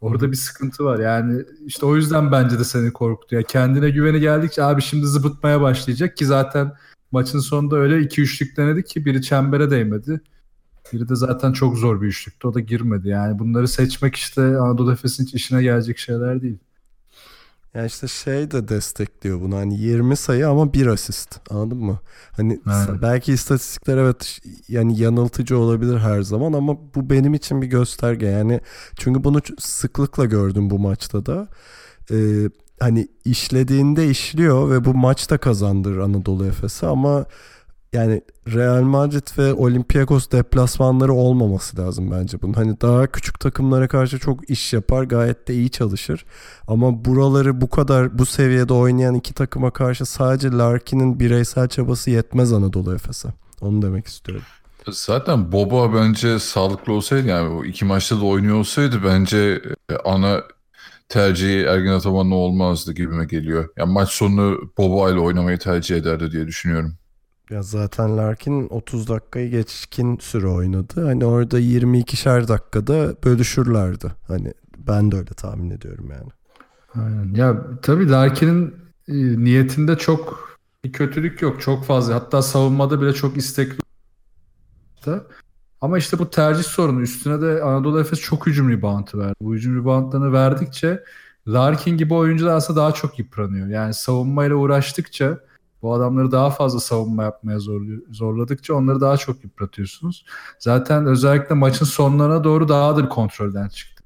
Orada 0.00 0.32
bir 0.32 0.36
sıkıntı 0.36 0.84
var. 0.84 0.98
Yani 0.98 1.42
işte 1.66 1.86
o 1.86 1.96
yüzden 1.96 2.32
bence 2.32 2.58
de 2.58 2.64
seni 2.64 2.92
korkutuyor. 2.92 3.42
Kendine 3.42 3.90
güveni 3.90 4.20
geldikçe 4.20 4.62
abi 4.62 4.82
şimdi 4.82 5.06
zıbıtmaya 5.06 5.60
başlayacak 5.60 6.16
ki 6.16 6.26
zaten 6.26 6.72
maçın 7.12 7.38
sonunda 7.38 7.76
öyle 7.76 8.00
iki 8.00 8.22
üçlük 8.22 8.56
denedi 8.56 8.84
ki 8.84 9.04
biri 9.04 9.22
çembere 9.22 9.70
değmedi. 9.70 10.20
Biri 10.92 11.08
de 11.08 11.16
zaten 11.16 11.52
çok 11.52 11.78
zor 11.78 12.02
bir 12.02 12.06
üçlüktü. 12.06 12.48
O 12.48 12.54
da 12.54 12.60
girmedi. 12.60 13.08
Yani 13.08 13.38
bunları 13.38 13.68
seçmek 13.68 14.16
işte 14.16 14.42
Anadolu 14.42 14.92
Efes'in 14.92 15.24
hiç 15.24 15.34
işine 15.34 15.62
gelecek 15.62 15.98
şeyler 15.98 16.42
değil. 16.42 16.58
Yani 17.74 17.86
işte 17.86 18.08
şey 18.08 18.50
de 18.50 18.68
destekliyor 18.68 19.40
bunu. 19.40 19.56
Hani 19.56 19.78
20 19.80 20.16
sayı 20.16 20.48
ama 20.48 20.72
bir 20.72 20.86
asist. 20.86 21.40
Anladın 21.50 21.78
mı? 21.78 22.00
Hani 22.36 22.60
Aynen. 22.66 23.02
belki 23.02 23.32
istatistikler 23.32 23.96
evet 23.96 24.40
yani 24.68 25.00
yanıltıcı 25.00 25.58
olabilir 25.58 25.98
her 25.98 26.22
zaman 26.22 26.52
ama 26.52 26.76
bu 26.94 27.10
benim 27.10 27.34
için 27.34 27.62
bir 27.62 27.66
gösterge. 27.66 28.26
Yani 28.26 28.60
çünkü 28.96 29.24
bunu 29.24 29.40
sıklıkla 29.58 30.24
gördüm 30.24 30.70
bu 30.70 30.78
maçta 30.78 31.26
da. 31.26 31.48
Ee, 32.10 32.48
hani 32.80 33.08
işlediğinde 33.24 34.10
işliyor 34.10 34.70
ve 34.70 34.84
bu 34.84 34.94
maçta 34.94 35.38
kazandırır 35.38 35.98
Anadolu 35.98 36.46
Efes'i 36.46 36.86
ama 36.86 37.26
yani 37.92 38.22
Real 38.54 38.82
Madrid 38.82 39.38
ve 39.38 39.54
Olympiakos 39.54 40.30
deplasmanları 40.30 41.12
olmaması 41.12 41.78
lazım 41.78 42.10
bence 42.10 42.42
bunun. 42.42 42.52
Hani 42.52 42.80
daha 42.80 43.06
küçük 43.06 43.40
takımlara 43.40 43.88
karşı 43.88 44.18
çok 44.18 44.50
iş 44.50 44.72
yapar, 44.72 45.02
gayet 45.02 45.48
de 45.48 45.54
iyi 45.54 45.70
çalışır. 45.70 46.24
Ama 46.68 47.04
buraları 47.04 47.60
bu 47.60 47.70
kadar 47.70 48.18
bu 48.18 48.26
seviyede 48.26 48.72
oynayan 48.72 49.14
iki 49.14 49.34
takıma 49.34 49.70
karşı 49.70 50.06
sadece 50.06 50.50
Larkin'in 50.50 51.20
bireysel 51.20 51.68
çabası 51.68 52.10
yetmez 52.10 52.52
Anadolu 52.52 52.94
Efes'e. 52.94 53.28
Onu 53.60 53.82
demek 53.82 54.06
istiyorum. 54.06 54.44
Zaten 54.90 55.52
Boba 55.52 55.94
bence 55.94 56.38
sağlıklı 56.38 56.92
olsaydı 56.92 57.28
yani 57.28 57.48
o 57.48 57.64
iki 57.64 57.84
maçta 57.84 58.20
da 58.20 58.24
oynuyor 58.24 58.56
olsaydı 58.56 59.00
bence 59.04 59.62
e, 59.90 59.96
ana 60.04 60.42
tercihi 61.12 61.64
Ergin 61.64 61.90
Ataman'ın 61.90 62.30
olmazdı 62.30 62.92
gibime 62.92 63.24
geliyor. 63.24 63.68
Yani 63.76 63.92
maç 63.92 64.08
sonu 64.08 64.60
Boba 64.78 65.10
ile 65.10 65.18
oynamayı 65.18 65.58
tercih 65.58 65.96
ederdi 65.96 66.32
diye 66.32 66.46
düşünüyorum. 66.46 66.94
Ya 67.50 67.62
zaten 67.62 68.16
Larkin 68.16 68.68
30 68.68 69.08
dakikayı 69.08 69.50
geçkin 69.50 70.18
süre 70.18 70.46
oynadı. 70.46 71.06
Hani 71.06 71.24
orada 71.24 71.60
22'şer 71.60 72.48
dakikada 72.48 73.22
bölüşürlerdi. 73.24 74.12
Hani 74.28 74.54
ben 74.78 75.12
de 75.12 75.16
öyle 75.16 75.34
tahmin 75.34 75.70
ediyorum 75.70 76.10
yani. 76.10 76.30
Aynen. 76.94 77.34
Ya 77.34 77.56
tabii 77.82 78.10
Larkin'in 78.10 78.74
e, 79.08 79.44
niyetinde 79.44 79.98
çok 79.98 80.48
bir 80.84 80.92
kötülük 80.92 81.42
yok. 81.42 81.60
Çok 81.60 81.84
fazla. 81.84 82.14
Hatta 82.14 82.42
savunmada 82.42 83.00
bile 83.00 83.12
çok 83.12 83.36
istekli. 83.36 83.78
Ama 85.82 85.98
işte 85.98 86.18
bu 86.18 86.30
tercih 86.30 86.64
sorunu. 86.64 87.00
Üstüne 87.00 87.40
de 87.40 87.62
Anadolu 87.62 88.00
Efes 88.00 88.20
çok 88.20 88.46
hücum 88.46 88.70
reboundı 88.70 89.18
verdi. 89.18 89.34
Bu 89.40 89.54
hücum 89.54 89.80
reboundlarını 89.80 90.32
verdikçe 90.32 91.04
Larkin 91.48 91.96
gibi 91.96 92.14
oyuncular 92.14 92.54
aslında 92.54 92.80
daha 92.80 92.92
çok 92.92 93.18
yıpranıyor. 93.18 93.68
Yani 93.68 93.94
savunmayla 93.94 94.56
uğraştıkça 94.56 95.38
bu 95.82 95.94
adamları 95.94 96.32
daha 96.32 96.50
fazla 96.50 96.80
savunma 96.80 97.22
yapmaya 97.22 97.58
zorladıkça 98.10 98.74
onları 98.74 99.00
daha 99.00 99.16
çok 99.16 99.44
yıpratıyorsunuz. 99.44 100.24
Zaten 100.58 101.06
özellikle 101.06 101.54
maçın 101.54 101.84
sonlarına 101.84 102.44
doğru 102.44 102.68
daha 102.68 102.96
da 102.96 103.04
bir 103.04 103.08
kontrolden 103.08 103.68
çıktı. 103.68 104.04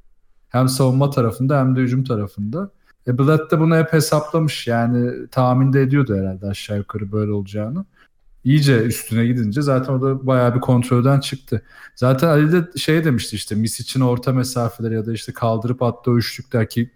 Hem 0.49 0.69
savunma 0.69 1.11
tarafında 1.11 1.61
hem 1.61 1.77
de 1.77 1.81
hücum 1.81 2.05
tarafında. 2.05 2.71
E 3.07 3.19
Blatt 3.19 3.51
de 3.51 3.61
bunu 3.61 3.77
hep 3.77 3.93
hesaplamış. 3.93 4.67
Yani 4.67 5.29
tahmin 5.29 5.73
de 5.73 5.83
ediyordu 5.83 6.17
herhalde 6.17 6.47
aşağı 6.47 6.77
yukarı 6.77 7.13
böyle 7.13 7.33
olacağını. 7.33 7.85
İyice 8.47 8.83
üstüne 8.83 9.27
gidince 9.27 9.63
zaten 9.63 9.93
o 9.93 10.03
da 10.03 10.27
bayağı 10.27 10.55
bir 10.55 10.61
kontrolden 10.61 11.21
çıktı. 11.21 11.63
Zaten 11.95 12.29
Ali 12.29 12.53
de 12.53 12.79
şey 12.79 13.05
demişti 13.05 13.37
işte 13.37 13.55
Mis 13.55 13.81
için 13.81 14.01
orta 14.01 14.33
mesafeler 14.33 14.91
ya 14.91 15.07
da 15.07 15.13
işte 15.13 15.33
kaldırıp 15.33 15.83
attığı 15.83 16.11
üçlükler 16.11 16.69
ki 16.69 16.91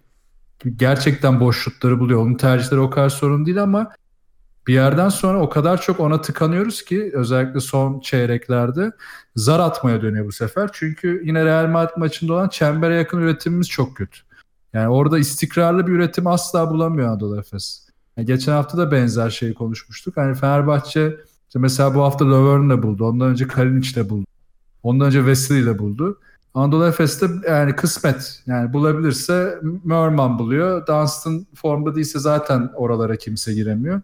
gerçekten 0.76 1.40
boş 1.40 1.58
şutları 1.58 2.00
buluyor. 2.00 2.22
Onun 2.22 2.34
tercihleri 2.34 2.80
o 2.80 2.90
kadar 2.90 3.08
sorun 3.08 3.46
değil 3.46 3.62
ama 3.62 3.92
bir 4.66 4.74
yerden 4.74 5.08
sonra 5.08 5.40
o 5.40 5.48
kadar 5.48 5.80
çok 5.80 6.00
ona 6.00 6.20
tıkanıyoruz 6.20 6.82
ki 6.82 7.10
özellikle 7.14 7.60
son 7.60 8.00
çeyreklerde 8.00 8.92
zar 9.36 9.60
atmaya 9.60 10.02
dönüyor 10.02 10.26
bu 10.26 10.32
sefer. 10.32 10.70
Çünkü 10.72 11.22
yine 11.24 11.44
Real 11.44 11.66
Madrid 11.66 11.96
maçında 11.96 12.32
olan 12.32 12.48
çembere 12.48 12.94
yakın 12.94 13.18
üretimimiz 13.18 13.68
çok 13.68 13.96
kötü. 13.96 14.18
Yani 14.72 14.88
orada 14.88 15.18
istikrarlı 15.18 15.86
bir 15.86 15.92
üretim 15.92 16.26
asla 16.26 16.70
bulamıyor 16.70 17.08
Anadolu 17.08 17.38
Efes. 17.38 17.88
Yani 18.16 18.26
geçen 18.26 18.52
hafta 18.52 18.78
da 18.78 18.92
benzer 18.92 19.30
şeyi 19.30 19.54
konuşmuştuk. 19.54 20.16
Hani 20.16 20.34
Fenerbahçe 20.34 21.29
işte 21.50 21.58
mesela 21.58 21.94
bu 21.94 22.02
hafta 22.02 22.24
Löwern 22.24 22.70
de 22.70 22.82
buldu. 22.82 23.04
Ondan 23.04 23.28
önce 23.28 23.46
Kalinic 23.46 23.94
de 23.94 24.10
buldu. 24.10 24.26
Ondan 24.82 25.06
önce 25.06 25.26
Vesely 25.26 25.66
de 25.66 25.78
buldu. 25.78 26.18
Anadolu 26.54 26.86
Efes'te 26.86 27.26
yani 27.48 27.76
kısmet. 27.76 28.42
Yani 28.46 28.72
bulabilirse 28.72 29.58
Merman 29.84 30.38
buluyor. 30.38 30.86
Dunstan 30.86 31.46
formda 31.54 31.96
değilse 31.96 32.18
zaten 32.18 32.70
oralara 32.74 33.16
kimse 33.16 33.54
giremiyor. 33.54 34.00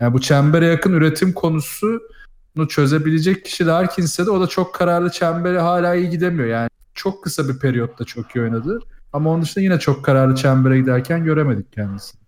Yani 0.00 0.14
bu 0.14 0.20
çembere 0.20 0.66
yakın 0.66 0.92
üretim 0.92 1.32
konusunu 1.32 2.68
çözebilecek 2.68 3.44
kişi 3.44 3.66
Larkins'e 3.66 4.26
de 4.26 4.30
o 4.30 4.40
da 4.40 4.46
çok 4.46 4.74
kararlı 4.74 5.10
çembere 5.10 5.60
hala 5.60 5.94
iyi 5.94 6.10
gidemiyor. 6.10 6.48
Yani 6.48 6.68
çok 6.94 7.24
kısa 7.24 7.48
bir 7.48 7.58
periyotta 7.58 8.04
çok 8.04 8.36
iyi 8.36 8.42
oynadı. 8.42 8.78
Ama 9.12 9.30
onun 9.30 9.42
dışında 9.42 9.64
yine 9.64 9.78
çok 9.78 10.04
kararlı 10.04 10.34
çembere 10.34 10.78
giderken 10.78 11.24
göremedik 11.24 11.72
kendisini. 11.72 12.20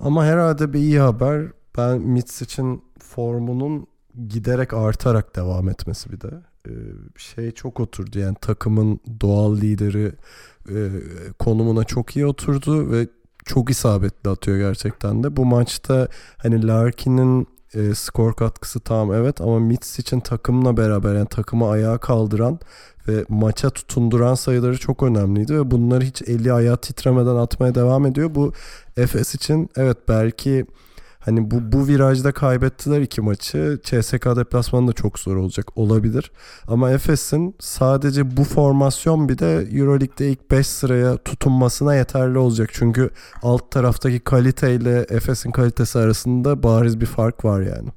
Ama 0.00 0.24
herhalde 0.24 0.72
bir 0.72 0.78
iyi 0.78 1.00
haber. 1.00 1.46
Ben 1.78 2.00
Mitsic'in 2.00 2.82
formunun 2.98 3.86
giderek 4.28 4.72
artarak 4.74 5.36
devam 5.36 5.68
etmesi 5.68 6.12
bir 6.12 6.20
de. 6.20 6.30
Ee, 6.68 6.72
şey 7.16 7.50
çok 7.50 7.80
oturdu 7.80 8.18
yani 8.18 8.36
takımın 8.40 9.00
doğal 9.20 9.56
lideri 9.56 10.12
e, 10.68 10.90
konumuna 11.38 11.84
çok 11.84 12.16
iyi 12.16 12.26
oturdu 12.26 12.90
ve 12.90 13.08
çok 13.44 13.70
isabetli 13.70 14.30
atıyor 14.30 14.58
gerçekten 14.58 15.22
de. 15.24 15.36
Bu 15.36 15.44
maçta 15.44 16.08
hani 16.36 16.66
Larkin'in 16.66 17.46
e, 17.74 17.94
skor 17.94 18.34
katkısı 18.34 18.80
tamam 18.80 19.12
evet 19.12 19.40
ama 19.40 19.58
Mitz 19.58 19.98
için 19.98 20.20
takımla 20.20 20.76
beraber 20.76 21.14
yani 21.14 21.28
takımı 21.28 21.68
ayağa 21.68 21.98
kaldıran 21.98 22.58
ve 23.08 23.24
maça 23.28 23.70
tutunduran 23.70 24.34
sayıları 24.34 24.78
çok 24.78 25.02
önemliydi 25.02 25.54
ve 25.54 25.70
bunları 25.70 26.04
hiç 26.04 26.22
eli 26.22 26.52
ayağı 26.52 26.76
titremeden 26.76 27.36
atmaya 27.36 27.74
devam 27.74 28.06
ediyor. 28.06 28.34
Bu 28.34 28.52
Efes 28.96 29.34
için 29.34 29.68
evet 29.76 29.98
belki 30.08 30.66
Hani 31.24 31.50
bu 31.50 31.72
bu 31.72 31.86
virajda 31.86 32.32
kaybettiler 32.32 33.00
iki 33.00 33.20
maçı. 33.20 33.80
CSK 33.84 34.26
deplasmanı 34.36 34.88
da 34.88 34.92
çok 34.92 35.18
zor 35.18 35.36
olacak 35.36 35.78
olabilir. 35.78 36.32
Ama 36.68 36.90
Efes'in 36.90 37.56
sadece 37.60 38.36
bu 38.36 38.44
formasyon 38.44 39.28
bir 39.28 39.38
de 39.38 39.68
EuroLeague'de 39.72 40.30
ilk 40.30 40.50
5 40.50 40.66
sıraya 40.66 41.16
tutunmasına 41.16 41.94
yeterli 41.94 42.38
olacak. 42.38 42.70
Çünkü 42.72 43.10
alt 43.42 43.70
taraftaki 43.70 44.20
kaliteyle 44.20 45.06
Efes'in 45.08 45.50
kalitesi 45.50 45.98
arasında 45.98 46.62
bariz 46.62 47.00
bir 47.00 47.06
fark 47.06 47.44
var 47.44 47.60
yani. 47.60 47.88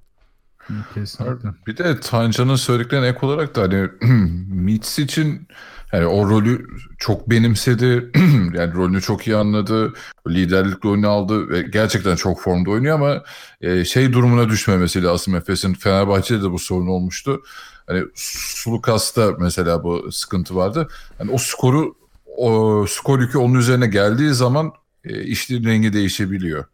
Kesinlikle. 0.94 1.50
Bir 1.68 1.78
de 1.78 2.00
Tancan'ın 2.00 2.56
söylediklerine 2.56 3.08
ek 3.08 3.20
olarak 3.22 3.56
da 3.56 3.62
hani 3.62 3.90
Mitz 4.50 5.00
için 5.00 5.48
yani 5.94 6.06
o 6.06 6.30
rolü 6.30 6.68
çok 6.98 7.30
benimsedi. 7.30 8.12
yani 8.54 8.74
rolünü 8.74 9.02
çok 9.02 9.28
iyi 9.28 9.36
anladı. 9.36 9.94
Liderlik 10.28 10.86
rolünü 10.86 11.08
aldı 11.08 11.50
ve 11.50 11.62
gerçekten 11.62 12.16
çok 12.16 12.42
formda 12.42 12.70
oynuyor 12.70 12.96
ama 12.96 13.24
e, 13.62 13.86
şey 13.86 14.14
durumuna 14.14 14.50
düşmemesi 14.50 15.04
lazım 15.04 15.36
Efes'in. 15.36 15.74
Fenerbahçe'de 15.74 16.44
de 16.44 16.52
bu 16.52 16.60
sorun 16.60 16.88
olmuştu. 16.88 17.42
Hani 17.88 18.04
Sulukas'ta 18.16 19.32
mesela 19.40 19.84
bu 19.84 20.12
sıkıntı 20.12 20.56
vardı. 20.56 20.88
Yani 21.20 21.32
o 21.32 21.38
skoru 21.38 21.96
o 22.38 22.86
skor 22.88 23.20
yükü 23.20 23.38
onun 23.38 23.54
üzerine 23.54 23.88
geldiği 23.88 24.34
zaman 24.34 24.72
e, 25.04 25.24
işlerin 25.24 25.64
rengi 25.64 25.94
değişebiliyor. 25.94 26.66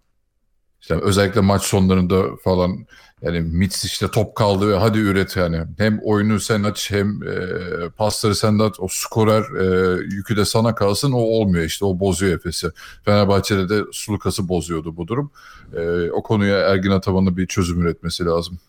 İşte 0.83 0.95
özellikle 0.95 1.41
maç 1.41 1.63
sonlarında 1.63 2.35
falan 2.43 2.85
yani 3.21 3.41
Mitz 3.41 3.85
işte 3.85 4.07
top 4.07 4.35
kaldı 4.35 4.69
ve 4.69 4.75
hadi 4.75 4.99
üret 4.99 5.37
yani. 5.37 5.57
Hem 5.77 5.99
oyunu 6.03 6.39
sen 6.39 6.63
aç 6.63 6.91
hem 6.91 7.23
e, 7.23 7.35
pasları 7.97 8.35
sen 8.35 8.59
at. 8.59 8.79
O 8.79 8.87
skorer 8.89 9.43
e, 9.61 9.97
yükü 10.15 10.37
de 10.37 10.45
sana 10.45 10.75
kalsın 10.75 11.11
o 11.11 11.17
olmuyor 11.17 11.65
işte 11.65 11.85
o 11.85 11.99
bozuyor 11.99 12.33
Efes'i. 12.33 12.67
Fenerbahçe'de 13.05 13.69
de 13.69 13.83
Sulukas'ı 13.91 14.49
bozuyordu 14.49 14.97
bu 14.97 15.07
durum. 15.07 15.31
E, 15.77 16.11
o 16.11 16.23
konuya 16.23 16.57
Ergin 16.59 16.91
Ataman'ın 16.91 17.37
bir 17.37 17.47
çözüm 17.47 17.81
üretmesi 17.81 18.25
lazım. 18.25 18.59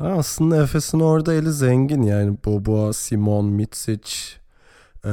Aslında 0.00 0.62
Efes'in 0.62 1.00
orada 1.00 1.34
eli 1.34 1.52
zengin 1.52 2.02
yani 2.02 2.36
Boboa, 2.44 2.92
Simon, 2.92 3.44
Mitsic, 3.44 4.12
ee, 5.04 5.10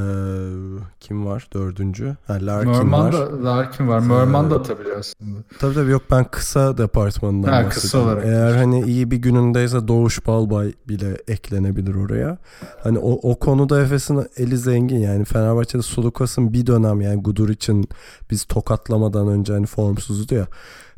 kim 1.00 1.26
var 1.26 1.48
dördüncü? 1.54 2.16
Ha, 2.28 2.38
Larkin 2.42 2.72
Merman 2.72 3.06
var. 3.06 3.14
da, 3.14 3.44
Larkin 3.44 3.88
var. 3.88 4.00
Merman 4.00 4.52
da 4.52 4.56
atabiliyor 4.56 5.00
aslında. 5.00 5.40
Tabii 5.60 5.74
tabii 5.74 5.92
yok 5.92 6.02
ben 6.12 6.24
kısa 6.32 6.78
departmanından 6.78 7.52
Ha, 7.52 7.70
kısa 7.70 7.98
olarak. 8.00 8.26
Eğer 8.26 8.52
hani 8.56 8.82
iyi 8.82 9.12
bir 9.12 9.18
günündeyse 9.18 9.88
Doğuş 9.88 10.28
Balbay 10.28 10.74
bile 10.88 11.18
eklenebilir 11.28 11.96
oraya. 11.96 12.38
Hani 12.84 13.00
o, 13.00 13.32
o 13.32 13.40
konuda 13.40 13.82
Efes'in 13.82 14.26
eli 14.38 14.58
zengin 14.58 15.00
yani 15.00 15.26
Fenerbahçe'de 15.26 15.82
Sulukas'ın 15.82 16.54
bir 16.54 16.66
dönem 16.68 17.02
yani 17.02 17.22
Gudur 17.22 17.50
için 17.50 17.90
biz 18.32 18.44
tokatlamadan 18.44 19.28
önce 19.28 19.54
hani 19.54 19.66
formsuzdu 19.66 20.36
ya. 20.36 20.48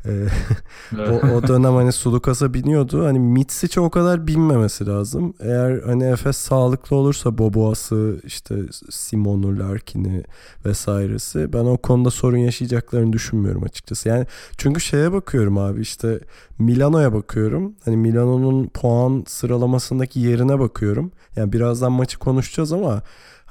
Ee, 0.06 0.26
o, 0.98 1.26
o 1.36 1.42
dönem 1.48 1.74
hani 1.74 1.92
Sulukas'a 1.92 2.54
biniyordu. 2.54 3.04
Hani 3.04 3.18
Mitsic'e 3.18 3.80
o 3.80 3.90
kadar 3.90 4.26
binmemesi 4.26 4.86
lazım. 4.86 5.34
Eğer 5.40 5.82
hani 5.82 6.04
Efes 6.04 6.36
sağlıklı 6.36 6.96
olursa 6.96 7.38
Boboa'sı 7.38 8.20
işte 8.24 8.56
Simon'u, 8.90 9.58
Larkin'i 9.58 10.22
vesairesi 10.66 11.52
ben 11.52 11.64
o 11.64 11.76
konuda 11.76 12.10
sorun 12.10 12.36
yaşayacaklarını 12.36 13.12
düşünmüyorum 13.12 13.62
açıkçası. 13.62 14.08
Yani 14.08 14.26
çünkü 14.58 14.80
şeye 14.80 15.12
bakıyorum 15.12 15.58
abi 15.58 15.80
işte 15.80 16.20
Milano'ya 16.58 17.12
bakıyorum. 17.14 17.74
Hani 17.84 17.96
Milano'nun 17.96 18.66
puan 18.66 19.24
sıralamasındaki 19.26 20.20
yerine 20.20 20.58
bakıyorum. 20.58 21.12
Yani 21.36 21.52
birazdan 21.52 21.92
maçı 21.92 22.18
konuşacağız 22.18 22.72
ama 22.72 23.02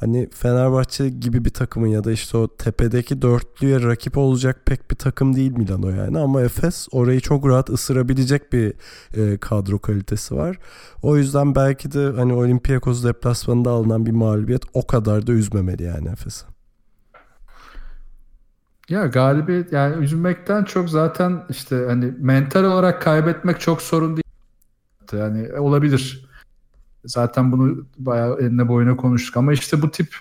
hani 0.01 0.29
Fenerbahçe 0.33 1.09
gibi 1.09 1.45
bir 1.45 1.49
takımın 1.49 1.87
ya 1.87 2.03
da 2.03 2.11
işte 2.11 2.37
o 2.37 2.47
tepedeki 2.47 3.21
dörtlüye 3.21 3.81
rakip 3.81 4.17
olacak 4.17 4.61
pek 4.65 4.91
bir 4.91 4.95
takım 4.95 5.35
değil 5.35 5.51
Milano 5.51 5.89
yani 5.89 6.19
ama 6.19 6.41
Efes 6.41 6.87
orayı 6.91 7.19
çok 7.19 7.47
rahat 7.47 7.69
ısırabilecek 7.69 8.53
bir 8.53 8.73
e, 9.15 9.37
kadro 9.37 9.79
kalitesi 9.79 10.35
var. 10.35 10.57
O 11.01 11.17
yüzden 11.17 11.55
belki 11.55 11.91
de 11.91 12.11
hani 12.15 12.33
Olympiakos 12.33 13.03
deplasmanında 13.03 13.69
alınan 13.69 14.05
bir 14.05 14.11
mağlubiyet 14.11 14.61
o 14.73 14.87
kadar 14.87 15.27
da 15.27 15.31
üzmemeli 15.31 15.83
yani 15.83 16.09
Efes'i. 16.09 16.45
Ya 18.89 19.05
galibiyet 19.05 19.73
yani 19.73 20.03
üzülmekten 20.03 20.63
çok 20.63 20.89
zaten 20.89 21.43
işte 21.49 21.85
hani 21.87 22.13
mental 22.19 22.63
olarak 22.63 23.01
kaybetmek 23.01 23.59
çok 23.59 23.81
sorun 23.81 24.17
değil. 24.17 24.23
Yani 25.13 25.59
olabilir. 25.59 26.30
Zaten 27.05 27.51
bunu 27.51 27.85
bayağı 27.97 28.37
eline 28.39 28.67
boyuna 28.67 28.95
konuştuk 28.95 29.37
ama 29.37 29.53
işte 29.53 29.81
bu 29.81 29.91
tip 29.91 30.15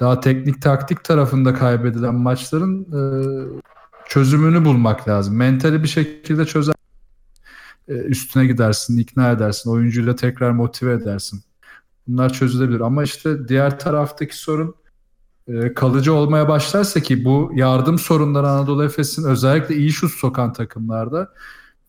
daha 0.00 0.20
teknik 0.20 0.62
taktik 0.62 1.04
tarafında 1.04 1.54
kaybedilen 1.54 2.14
maçların 2.14 2.82
e, 2.82 3.00
çözümünü 4.08 4.64
bulmak 4.64 5.08
lazım. 5.08 5.36
Mentali 5.36 5.82
bir 5.82 5.88
şekilde 5.88 6.46
çözer 6.46 6.74
e, 7.88 7.92
üstüne 7.92 8.46
gidersin, 8.46 8.98
ikna 8.98 9.30
edersin, 9.30 9.70
oyuncuyla 9.70 10.16
tekrar 10.16 10.50
motive 10.50 10.92
edersin. 10.92 11.42
Bunlar 12.08 12.32
çözülebilir 12.32 12.80
ama 12.80 13.02
işte 13.02 13.48
diğer 13.48 13.78
taraftaki 13.78 14.38
sorun 14.38 14.74
e, 15.48 15.74
kalıcı 15.74 16.14
olmaya 16.14 16.48
başlarsa 16.48 17.00
ki 17.00 17.24
bu 17.24 17.52
yardım 17.54 17.98
sorunları 17.98 18.48
Anadolu 18.48 18.84
Efes'in 18.84 19.24
özellikle 19.24 19.76
iyi 19.76 19.92
şut 19.92 20.12
sokan 20.12 20.52
takımlarda 20.52 21.32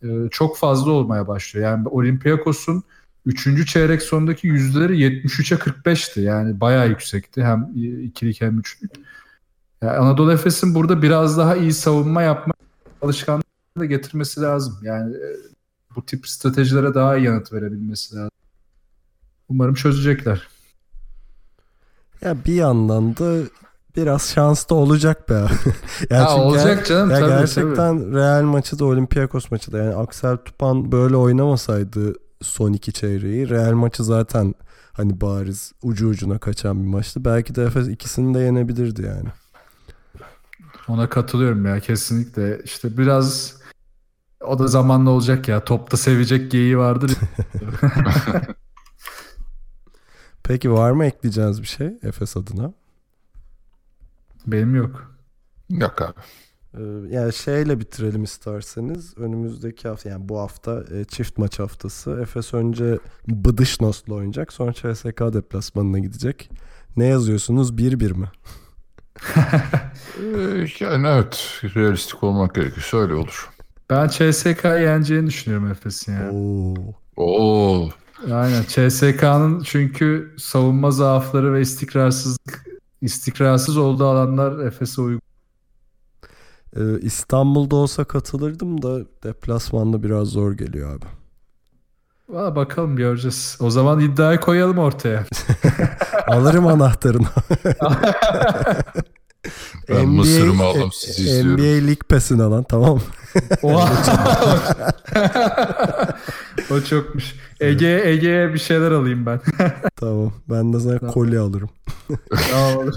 e, 0.03 0.07
çok 0.31 0.57
fazla 0.57 0.91
olmaya 0.91 1.27
başlıyor. 1.27 1.69
Yani 1.69 1.87
Olympiakos'un 1.87 2.83
3. 3.25 3.67
çeyrek 3.67 4.01
sonundaki 4.01 4.47
yüzdeleri 4.47 4.97
73'e 4.97 5.57
45'ti. 5.57 6.21
Yani 6.21 6.59
bayağı 6.59 6.89
yüksekti. 6.89 7.43
Hem 7.43 7.71
ikilik 8.03 8.41
hem 8.41 8.59
üçlük. 8.59 8.91
Yani 9.81 9.97
Anadolu 9.97 10.33
Efes'in 10.33 10.75
burada 10.75 11.01
biraz 11.01 11.37
daha 11.37 11.55
iyi 11.55 11.73
savunma 11.73 12.21
yapma 12.21 12.53
alışkanlığı 13.01 13.43
da 13.79 13.85
getirmesi 13.85 14.41
lazım. 14.41 14.77
Yani 14.81 15.15
e, 15.15 15.27
bu 15.95 16.05
tip 16.05 16.27
stratejilere 16.27 16.93
daha 16.93 17.17
iyi 17.17 17.25
yanıt 17.25 17.53
verebilmesi 17.53 18.15
lazım. 18.15 18.31
Umarım 19.49 19.73
çözecekler. 19.73 20.47
Ya 22.21 22.35
bir 22.45 22.53
yandan 22.53 23.17
da 23.17 23.43
biraz 23.95 24.29
şans 24.29 24.69
da 24.69 24.75
olacak 24.75 25.29
be. 25.29 25.33
yani 26.09 26.23
ha, 26.23 26.37
olacak 26.37 26.85
canım 26.85 27.09
ya 27.09 27.19
tabii, 27.19 27.29
gerçekten 27.29 27.99
tabii. 27.99 28.15
Real 28.15 28.43
maçı 28.43 28.79
da 28.79 28.85
Olympiakos 28.85 29.51
maçı 29.51 29.71
da 29.71 29.77
yani 29.77 29.95
Aksel 29.95 30.37
Tupan 30.37 30.91
böyle 30.91 31.15
oynamasaydı 31.15 32.24
son 32.41 32.73
iki 32.73 32.93
çeyreği 32.93 33.49
Real 33.49 33.73
maçı 33.73 34.03
zaten 34.03 34.53
hani 34.93 35.21
bariz 35.21 35.73
ucu 35.81 36.07
ucuna 36.07 36.39
kaçan 36.39 36.83
bir 36.83 36.87
maçtı. 36.87 37.25
Belki 37.25 37.55
de 37.55 37.63
Efes 37.63 37.87
ikisini 37.87 38.33
de 38.33 38.39
yenebilirdi 38.39 39.01
yani. 39.01 39.29
Ona 40.87 41.09
katılıyorum 41.09 41.65
ya 41.65 41.79
kesinlikle. 41.79 42.61
İşte 42.63 42.97
biraz 42.97 43.57
o 44.41 44.59
da 44.59 44.67
zamanla 44.67 45.09
olacak 45.09 45.47
ya. 45.47 45.63
Topta 45.63 45.97
sevecek 45.97 46.51
geyiği 46.51 46.77
vardır. 46.77 47.11
Peki 50.43 50.71
var 50.71 50.91
mı 50.91 51.05
ekleyeceğiniz 51.05 51.61
bir 51.61 51.67
şey 51.67 51.87
Efes 52.03 52.37
adına? 52.37 52.73
Benim 54.47 54.75
yok. 54.75 55.15
Yok 55.69 56.01
abi. 56.01 56.19
Ee, 56.77 57.15
yani 57.15 57.33
şeyle 57.33 57.79
bitirelim 57.79 58.23
isterseniz. 58.23 59.17
Önümüzdeki 59.17 59.87
hafta 59.87 60.09
yani 60.09 60.29
bu 60.29 60.39
hafta 60.39 60.83
e, 60.93 61.03
çift 61.03 61.37
maç 61.37 61.59
haftası. 61.59 62.19
Efes 62.21 62.53
önce 62.53 62.99
Bıdışnos'la 63.27 64.13
oynayacak. 64.13 64.53
Sonra 64.53 64.73
CSK 64.73 65.19
deplasmanına 65.33 65.99
gidecek. 65.99 66.49
Ne 66.97 67.05
yazıyorsunuz? 67.05 67.71
1-1 67.71 68.13
mi? 68.13 68.31
Ee, 70.19 70.67
yani 70.79 71.07
evet 71.07 71.61
realistik 71.75 72.23
olmak 72.23 72.55
gerekirse 72.55 72.97
öyle 72.97 73.13
olur. 73.13 73.49
Ben 73.89 74.07
CSK 74.07 74.63
yeneceğini 74.63 75.27
düşünüyorum 75.27 75.71
Efes'in 75.71 76.13
ya. 76.13 76.31
Oo. 76.31 76.75
Oo. 77.17 77.89
Aynen. 78.31 78.63
CSK'nın 78.63 79.63
çünkü 79.63 80.35
savunma 80.37 80.91
zaafları 80.91 81.53
ve 81.53 81.61
istikrarsızlık 81.61 82.65
istikrarsız 83.01 83.77
olduğu 83.77 84.05
alanlar 84.05 84.65
Efes'e 84.65 85.01
uygun. 85.01 85.21
Ee, 86.75 86.99
İstanbul'da 87.01 87.75
olsa 87.75 88.03
katılırdım 88.03 88.81
da 88.81 88.99
deplasmanda 89.23 90.03
biraz 90.03 90.27
zor 90.27 90.53
geliyor 90.53 90.95
abi. 90.95 91.05
Valla 92.29 92.55
bakalım 92.55 92.95
göreceğiz. 92.95 93.57
O 93.61 93.69
zaman 93.69 93.99
iddiayı 93.99 94.39
koyalım 94.39 94.77
ortaya. 94.77 95.25
Alırım 96.27 96.67
anahtarını. 96.67 97.27
Ben 99.89 100.09
Mısır'ımı 100.09 100.63
aldım 100.63 100.89
sizi 100.93 101.21
izliyorum. 101.21 101.53
NBA 101.53 101.87
Lig 101.87 101.99
Pass'ini 102.09 102.43
alan 102.43 102.63
tamam. 102.63 102.99
Oha. 103.63 103.91
o 106.71 106.81
çokmuş. 106.81 107.35
Ege 107.59 108.01
Ege'ye 108.05 108.53
bir 108.53 108.59
şeyler 108.59 108.91
alayım 108.91 109.25
ben. 109.25 109.39
tamam. 109.95 110.33
Ben 110.49 110.73
de 110.73 110.79
sana 110.79 110.97
kolye 110.97 111.39
alırım. 111.39 111.69
Tamam. 112.51 112.91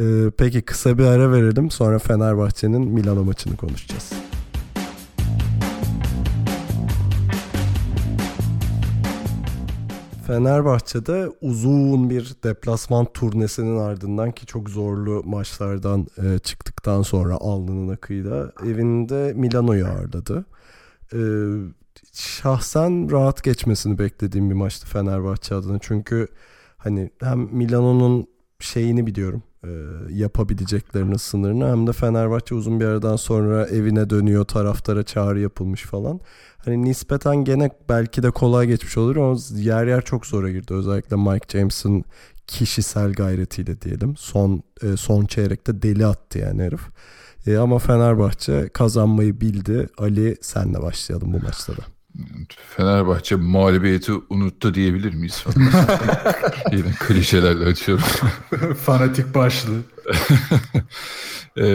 Ee, 0.00 0.30
peki 0.38 0.62
kısa 0.62 0.98
bir 0.98 1.04
ara 1.04 1.32
verelim. 1.32 1.70
Sonra 1.70 1.98
Fenerbahçe'nin 1.98 2.88
Milano 2.88 3.24
maçını 3.24 3.56
konuşacağız. 3.56 4.12
Fenerbahçe'de 10.26 11.28
uzun 11.40 12.10
bir 12.10 12.34
deplasman 12.44 13.06
turnesinin 13.14 13.78
ardından 13.78 14.32
ki 14.32 14.46
çok 14.46 14.70
zorlu 14.70 15.22
maçlardan 15.24 16.06
e, 16.24 16.38
çıktıktan 16.38 17.02
sonra 17.02 17.34
alnının 17.34 17.88
akıyla 17.88 18.52
evinde 18.66 19.32
Milano'yu 19.36 19.86
ağırladı. 19.86 20.44
E, 21.12 21.20
şahsen 22.12 23.10
rahat 23.10 23.44
geçmesini 23.44 23.98
beklediğim 23.98 24.50
bir 24.50 24.54
maçtı 24.54 24.86
Fenerbahçe 24.86 25.54
adına. 25.54 25.78
Çünkü 25.80 26.28
hani 26.76 27.10
hem 27.20 27.38
Milano'nun 27.38 28.26
şeyini 28.60 29.06
biliyorum 29.06 29.42
e, 29.64 29.68
yapabileceklerinin 30.10 31.16
sınırını 31.16 31.70
hem 31.70 31.86
de 31.86 31.92
Fenerbahçe 31.92 32.54
uzun 32.54 32.80
bir 32.80 32.84
aradan 32.84 33.16
sonra 33.16 33.66
evine 33.66 34.10
dönüyor 34.10 34.44
taraftara 34.44 35.02
çağrı 35.02 35.40
yapılmış 35.40 35.82
falan. 35.82 36.20
Hani 36.64 36.82
nispeten 36.82 37.36
gene 37.36 37.70
belki 37.88 38.22
de 38.22 38.30
kolay 38.30 38.66
geçmiş 38.66 38.98
olur 38.98 39.16
ama 39.16 39.36
yer 39.54 39.86
yer 39.86 40.04
çok 40.04 40.26
zora 40.26 40.50
girdi. 40.50 40.74
Özellikle 40.74 41.16
Mike 41.16 41.58
James'in 41.58 42.04
kişisel 42.46 43.12
gayretiyle 43.12 43.80
diyelim. 43.80 44.16
Son 44.16 44.62
e, 44.82 44.96
son 44.96 45.24
çeyrekte 45.26 45.82
deli 45.82 46.06
attı 46.06 46.38
yani 46.38 46.62
herif. 46.62 46.80
E, 47.46 47.56
ama 47.56 47.78
Fenerbahçe 47.78 48.68
kazanmayı 48.68 49.40
bildi. 49.40 49.88
Ali 49.98 50.36
senle 50.40 50.82
başlayalım 50.82 51.32
bu 51.32 51.38
maçlara. 51.38 51.99
Fenerbahçe 52.76 53.36
mağlubiyeti 53.36 54.12
unuttu 54.30 54.74
diyebilir 54.74 55.14
miyiz? 55.14 55.44
Yine 56.72 56.92
klişelerle 56.98 57.64
açıyorum. 57.64 58.04
Fanatik 58.74 59.34
başlı. 59.34 59.72
ee, 61.56 61.66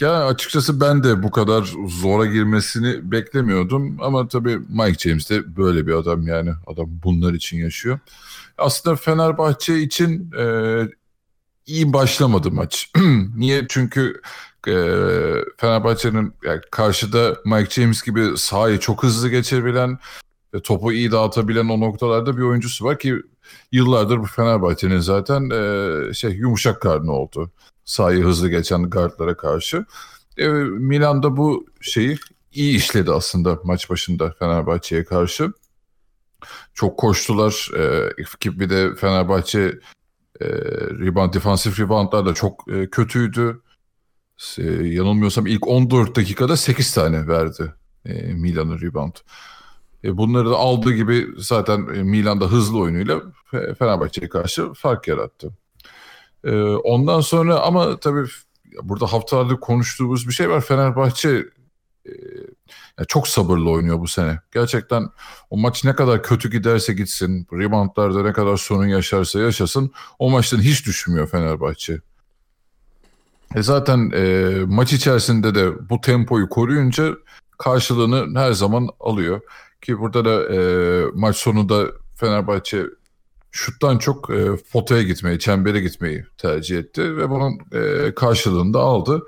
ya 0.00 0.26
açıkçası 0.26 0.80
ben 0.80 1.04
de 1.04 1.22
bu 1.22 1.30
kadar 1.30 1.74
zora 1.88 2.26
girmesini 2.26 3.10
beklemiyordum. 3.12 3.96
Ama 4.00 4.28
tabii 4.28 4.58
Mike 4.68 5.08
James 5.08 5.30
de 5.30 5.56
böyle 5.56 5.86
bir 5.86 5.92
adam 5.92 6.26
yani. 6.26 6.50
Adam 6.66 6.86
bunlar 7.04 7.34
için 7.34 7.56
yaşıyor. 7.58 7.98
Aslında 8.58 8.96
Fenerbahçe 8.96 9.78
için 9.80 10.32
e, 10.38 10.44
iyi 11.66 11.92
başlamadı 11.92 12.50
maç. 12.50 12.90
Niye? 13.36 13.66
Çünkü 13.68 14.20
e, 14.68 14.74
Fenerbahçe'nin 15.56 16.34
yani 16.44 16.60
karşıda 16.70 17.36
Mike 17.44 17.70
James 17.70 18.02
gibi 18.02 18.38
sahayı 18.38 18.78
çok 18.78 19.02
hızlı 19.02 19.28
geçebilen, 19.28 19.98
e, 20.54 20.60
topu 20.60 20.92
iyi 20.92 21.12
dağıtabilen 21.12 21.68
o 21.68 21.80
noktalarda 21.80 22.36
bir 22.36 22.42
oyuncusu 22.42 22.84
var 22.84 22.98
ki 22.98 23.14
yıllardır 23.72 24.18
bu 24.18 24.26
Fenerbahçe'nin 24.26 24.98
zaten 24.98 25.50
e, 25.50 26.14
şey 26.14 26.30
yumuşak 26.30 26.82
karnı 26.82 27.12
oldu. 27.12 27.50
Sahayı 27.84 28.24
hızlı 28.24 28.48
geçen 28.48 28.90
guardlara 28.90 29.36
karşı. 29.36 29.84
E, 30.38 30.48
Milan'da 30.48 31.36
bu 31.36 31.66
şeyi 31.80 32.18
iyi 32.52 32.76
işledi 32.76 33.10
aslında 33.12 33.60
maç 33.64 33.90
başında 33.90 34.34
Fenerbahçe'ye 34.38 35.04
karşı. 35.04 35.52
Çok 36.74 36.98
koştular. 36.98 37.70
E, 37.76 38.10
bir 38.44 38.70
de 38.70 38.94
Fenerbahçe 38.94 39.60
e, 40.40 40.46
rebound, 41.00 41.34
defansif 41.34 41.80
reboundlar 41.80 42.26
da 42.26 42.34
çok 42.34 42.64
e, 42.72 42.90
kötüydü. 42.90 43.60
Yanılmıyorsam 44.82 45.46
ilk 45.46 45.68
14 45.68 46.16
dakikada 46.16 46.56
8 46.56 46.94
tane 46.94 47.28
verdi 47.28 47.74
e, 48.06 48.12
Milan'ın 48.32 48.80
rebound. 48.80 49.14
E, 50.04 50.16
bunları 50.16 50.50
da 50.50 50.56
aldığı 50.56 50.92
gibi 50.92 51.26
zaten 51.38 51.78
e, 51.94 52.02
Milan'da 52.02 52.46
hızlı 52.46 52.78
oyunuyla 52.78 53.22
Fenerbahçe'ye 53.78 54.28
karşı 54.28 54.72
fark 54.72 55.08
yarattı. 55.08 55.52
E, 56.44 56.62
ondan 56.62 57.20
sonra 57.20 57.60
ama 57.60 58.00
tabii 58.00 58.28
burada 58.82 59.12
haftalardır 59.12 59.56
konuştuğumuz 59.56 60.28
bir 60.28 60.32
şey 60.32 60.50
var. 60.50 60.60
Fenerbahçe 60.60 61.28
e, 62.06 62.12
yani 62.98 63.06
çok 63.08 63.28
sabırlı 63.28 63.70
oynuyor 63.70 64.00
bu 64.00 64.08
sene. 64.08 64.40
Gerçekten 64.52 65.08
o 65.50 65.56
maç 65.56 65.84
ne 65.84 65.94
kadar 65.94 66.22
kötü 66.22 66.50
giderse 66.50 66.92
gitsin, 66.92 67.46
reboundlarda 67.52 68.22
ne 68.22 68.32
kadar 68.32 68.56
sorun 68.56 68.86
yaşarsa 68.86 69.40
yaşasın 69.40 69.92
o 70.18 70.30
maçtan 70.30 70.60
hiç 70.60 70.86
düşmüyor 70.86 71.26
Fenerbahçe. 71.28 72.00
E 73.54 73.62
zaten 73.62 74.10
e, 74.14 74.52
maç 74.66 74.92
içerisinde 74.92 75.54
de 75.54 75.88
bu 75.90 76.00
tempoyu 76.00 76.48
koruyunca 76.48 77.14
karşılığını 77.58 78.40
her 78.40 78.52
zaman 78.52 78.88
alıyor. 79.00 79.40
Ki 79.82 79.98
burada 79.98 80.24
da 80.24 80.54
e, 80.54 80.58
maç 81.14 81.36
sonunda 81.36 81.86
Fenerbahçe 82.16 82.82
şuttan 83.50 83.98
çok 83.98 84.30
e, 84.30 84.56
potaya 84.72 85.02
gitmeyi, 85.02 85.38
çembere 85.38 85.80
gitmeyi 85.80 86.24
tercih 86.38 86.78
etti 86.78 87.16
ve 87.16 87.30
bunun 87.30 87.58
e, 87.72 88.14
karşılığını 88.14 88.74
da 88.74 88.80
aldı. 88.80 89.22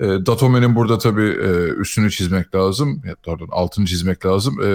E, 0.00 0.06
Datome'nin 0.06 0.76
burada 0.76 0.98
tabii 0.98 1.28
e, 1.28 1.68
üstünü 1.80 2.10
çizmek 2.10 2.54
lazım. 2.54 3.02
Pardon 3.24 3.48
altını 3.50 3.86
çizmek 3.86 4.26
lazım. 4.26 4.62
E, 4.64 4.68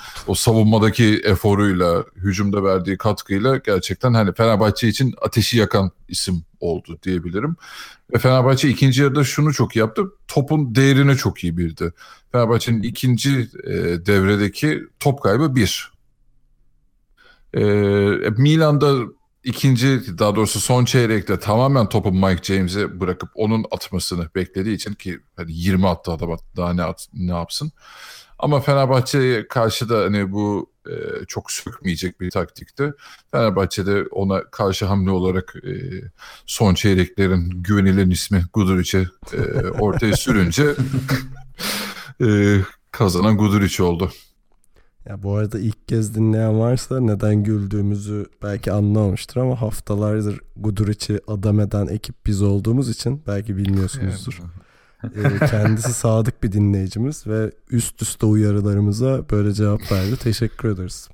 o 0.26 0.34
savunmadaki 0.34 1.20
eforuyla, 1.24 2.04
hücumda 2.16 2.64
verdiği 2.64 2.98
katkıyla 2.98 3.56
gerçekten 3.56 4.14
hani 4.14 4.34
Fenerbahçe 4.34 4.88
için 4.88 5.14
ateşi 5.22 5.58
yakan 5.58 5.90
isim 6.08 6.44
oldu 6.60 6.98
diyebilirim. 7.02 7.56
Ve 8.14 8.18
Fenerbahçe 8.18 8.68
ikinci 8.68 9.02
yarıda 9.02 9.24
şunu 9.24 9.52
çok 9.52 9.76
iyi 9.76 9.78
yaptı. 9.78 10.02
Topun 10.28 10.74
değerini 10.74 11.16
çok 11.16 11.44
iyi 11.44 11.56
bildi. 11.56 11.92
Fenerbahçe'nin 12.32 12.82
ikinci 12.82 13.48
e, 13.64 13.72
devredeki 14.06 14.82
top 15.00 15.22
kaybı 15.22 15.56
bir. 15.56 15.92
E, 17.54 17.62
Milan'da 18.30 18.94
ikinci 19.44 20.18
daha 20.18 20.36
doğrusu 20.36 20.60
son 20.60 20.84
çeyrekte 20.84 21.38
tamamen 21.38 21.88
topu 21.88 22.12
Mike 22.12 22.54
James'e 22.54 23.00
bırakıp 23.00 23.30
onun 23.34 23.64
atmasını 23.70 24.28
beklediği 24.34 24.76
için 24.76 24.94
ki 24.94 25.20
hani 25.36 25.52
20 25.52 25.88
attı 25.88 26.12
adam 26.12 26.38
daha 26.56 26.72
ne, 26.72 26.82
at, 26.82 27.08
ne 27.14 27.32
yapsın. 27.32 27.72
Ama 28.38 28.60
Fenerbahçe'ye 28.60 29.48
karşı 29.48 29.88
da 29.88 29.98
hani 29.98 30.32
bu 30.32 30.70
e, 30.86 30.92
çok 31.28 31.50
sökmeyecek 31.50 32.20
bir 32.20 32.30
taktikti. 32.30 32.92
Fenerbahçe'de 33.30 34.04
ona 34.10 34.50
karşı 34.50 34.86
hamle 34.86 35.10
olarak 35.10 35.54
e, 35.64 35.72
son 36.46 36.74
çeyreklerin 36.74 37.50
güvenilen 37.50 38.10
ismi 38.10 38.44
Guduric'e 38.52 39.06
e, 39.32 39.40
ortaya 39.68 40.16
sürünce 40.16 40.64
e, 42.22 42.58
kazanan 42.90 43.36
Guduric 43.36 43.82
oldu. 43.82 44.10
Ya 45.08 45.22
bu 45.22 45.36
arada 45.36 45.58
ilk 45.58 45.88
kez 45.88 46.14
dinleyen 46.14 46.60
varsa 46.60 47.00
neden 47.00 47.34
güldüğümüzü 47.34 48.26
belki 48.42 48.72
anlamamıştır 48.72 49.40
ama 49.40 49.60
haftalardır 49.60 50.40
Guduric'i 50.56 51.20
adam 51.26 51.60
eden 51.60 51.86
ekip 51.86 52.26
biz 52.26 52.42
olduğumuz 52.42 52.88
için 52.88 53.22
belki 53.26 53.56
bilmiyorsunuzdur. 53.56 54.40
ee, 55.04 55.46
kendisi 55.46 55.92
sadık 55.92 56.42
bir 56.42 56.52
dinleyicimiz 56.52 57.26
ve 57.26 57.52
üst 57.70 58.02
üste 58.02 58.26
uyarılarımıza 58.26 59.30
böyle 59.30 59.52
cevap 59.52 59.92
verdi. 59.92 60.16
Teşekkür 60.16 60.68
ederiz. 60.68 61.08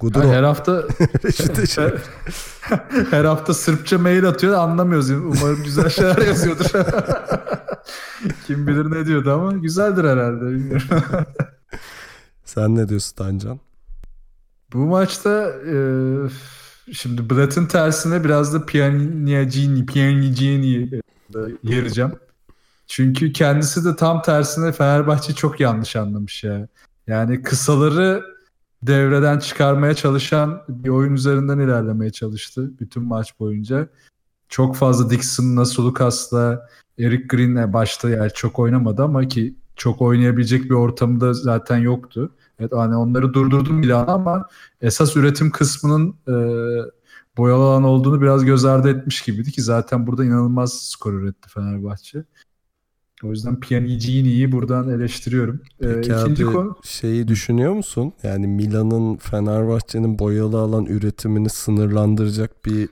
Gudur 0.00 0.24
her 0.24 0.42
hafta 0.42 0.72
her, 1.76 1.94
her 3.10 3.24
hafta 3.24 3.54
Sırpça 3.54 3.98
mail 3.98 4.28
atıyor 4.28 4.54
anlamıyoruz. 4.54 5.10
Umarım 5.10 5.62
güzel 5.64 5.88
şeyler 5.88 6.18
yazıyordur. 6.18 6.64
Kim 8.46 8.66
bilir 8.66 8.90
ne 8.90 9.06
diyordu 9.06 9.32
ama 9.32 9.52
güzeldir 9.52 10.04
herhalde 10.04 10.46
bilmiyorum. 10.46 10.88
Sen 12.54 12.74
ne 12.74 12.88
diyorsun 12.88 13.16
Tancan? 13.16 13.60
Bu 14.72 14.78
maçta 14.78 15.52
e, 15.66 15.76
şimdi 16.92 17.30
Blatt'ın 17.30 17.66
tersine 17.66 18.24
biraz 18.24 18.54
da 18.54 18.66
Pianiagini, 18.66 19.86
Pianiagini'yi 19.86 21.00
e, 21.34 21.38
yereceğim. 21.62 22.12
Çünkü 22.86 23.32
kendisi 23.32 23.84
de 23.84 23.96
tam 23.96 24.22
tersine 24.22 24.72
Fenerbahçe 24.72 25.34
çok 25.34 25.60
yanlış 25.60 25.96
anlamış 25.96 26.44
ya. 26.44 26.68
Yani 27.06 27.42
kısaları 27.42 28.24
devreden 28.82 29.38
çıkarmaya 29.38 29.94
çalışan 29.94 30.62
bir 30.68 30.88
oyun 30.88 31.14
üzerinden 31.14 31.58
ilerlemeye 31.58 32.10
çalıştı 32.10 32.70
bütün 32.80 33.02
maç 33.02 33.40
boyunca. 33.40 33.88
Çok 34.48 34.76
fazla 34.76 35.10
Dixon'la, 35.10 35.64
Sulukas'la, 35.64 36.68
Eric 36.98 37.26
Green'le 37.26 37.72
başta 37.72 38.10
yani 38.10 38.30
çok 38.34 38.58
oynamadı 38.58 39.02
ama 39.02 39.28
ki 39.28 39.54
çok 39.76 40.02
oynayabilecek 40.02 40.64
bir 40.64 40.74
ortamda 40.74 41.34
zaten 41.34 41.78
yoktu. 41.78 42.32
Evet 42.62 42.72
hani 42.72 42.96
onları 42.96 43.34
durdurdum 43.34 43.82
bile 43.82 43.94
ama 43.94 44.46
esas 44.80 45.16
üretim 45.16 45.50
kısmının 45.50 46.14
e, 46.28 46.34
boyalı 47.36 47.62
alan 47.64 47.84
olduğunu 47.84 48.22
biraz 48.22 48.44
göz 48.44 48.64
ardı 48.64 48.90
etmiş 48.90 49.22
gibiydi 49.22 49.52
ki 49.52 49.62
zaten 49.62 50.06
burada 50.06 50.24
inanılmaz 50.24 50.72
skor 50.82 51.12
üretti 51.12 51.48
Fenerbahçe. 51.48 52.24
O 53.24 53.30
yüzden 53.30 53.60
Pjanicini'yi 53.60 54.52
buradan 54.52 54.88
eleştiriyorum. 54.88 55.60
Ee, 55.80 55.94
Peki 55.94 56.12
İkinci 56.12 56.46
abi 56.46 56.52
konu... 56.52 56.76
şeyi 56.84 57.28
düşünüyor 57.28 57.72
musun? 57.72 58.12
Yani 58.22 58.46
Milan'ın 58.46 59.16
Fenerbahçe'nin 59.16 60.18
boyalı 60.18 60.58
alan 60.58 60.86
üretimini 60.86 61.48
sınırlandıracak 61.48 62.64
bir 62.64 62.88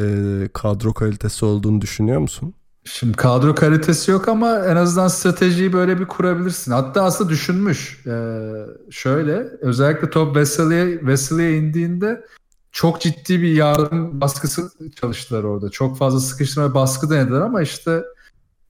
e, 0.00 0.48
kadro 0.48 0.92
kalitesi 0.92 1.44
olduğunu 1.44 1.80
düşünüyor 1.80 2.20
musun? 2.20 2.54
Şimdi 2.92 3.16
kadro 3.16 3.54
kalitesi 3.54 4.10
yok 4.10 4.28
ama 4.28 4.58
en 4.66 4.76
azından 4.76 5.08
stratejiyi 5.08 5.72
böyle 5.72 6.00
bir 6.00 6.04
kurabilirsin. 6.04 6.72
Hatta 6.72 7.02
aslında 7.02 7.30
düşünmüş. 7.30 8.06
Ee, 8.06 8.50
şöyle 8.90 9.32
özellikle 9.60 10.10
top 10.10 10.36
Vesely'e 10.36 11.06
Vesely'e 11.06 11.56
indiğinde 11.56 12.24
çok 12.72 13.00
ciddi 13.00 13.42
bir 13.42 13.52
yardım 13.52 14.20
baskısı 14.20 14.70
çalıştılar 15.00 15.44
orada. 15.44 15.70
Çok 15.70 15.98
fazla 15.98 16.20
sıkıştırma 16.20 16.74
baskı 16.74 17.10
denediler 17.10 17.40
ama 17.40 17.62
işte 17.62 18.02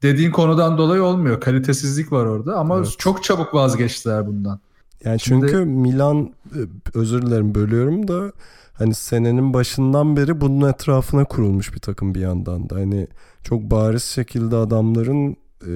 dediğin 0.03 0.31
konudan 0.31 0.79
dolayı 0.79 1.03
olmuyor. 1.03 1.41
Kalitesizlik 1.41 2.13
var 2.13 2.27
orada 2.27 2.57
ama 2.57 2.79
evet. 2.79 2.95
çok 2.99 3.25
çabuk 3.25 3.55
vazgeçtiler 3.55 4.27
bundan. 4.27 4.61
Yani 5.05 5.21
Şimdi- 5.21 5.47
çünkü 5.47 5.65
Milan 5.65 6.31
e, 6.55 6.61
özür 6.95 7.23
dilerim 7.23 7.55
bölüyorum 7.55 8.09
da 8.09 8.33
hani 8.79 8.95
senenin 8.95 9.55
başından 9.55 10.17
beri 10.17 10.41
bunun 10.41 10.69
etrafına 10.69 11.25
kurulmuş 11.25 11.75
bir 11.75 11.81
takım 11.81 12.15
bir 12.15 12.21
yandan 12.21 12.71
da. 12.71 12.75
Hani 12.75 13.09
çok 13.43 13.63
bariz 13.63 14.05
şekilde 14.05 14.57
adamların 14.57 15.37
e, 15.67 15.75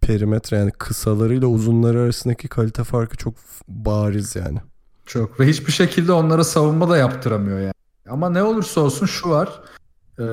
perimetre 0.00 0.56
yani 0.56 0.70
kısalarıyla 0.70 1.46
uzunları 1.48 2.00
arasındaki 2.00 2.48
kalite 2.48 2.84
farkı 2.84 3.16
çok 3.16 3.34
bariz 3.68 4.36
yani. 4.36 4.58
Çok 5.06 5.40
ve 5.40 5.46
hiçbir 5.46 5.72
şekilde 5.72 6.12
onlara 6.12 6.44
savunma 6.44 6.88
da 6.88 6.96
yaptıramıyor 6.96 7.60
yani. 7.60 7.74
Ama 8.08 8.30
ne 8.30 8.42
olursa 8.42 8.80
olsun 8.80 9.06
şu 9.06 9.30
var. 9.30 9.48
E, 10.18 10.24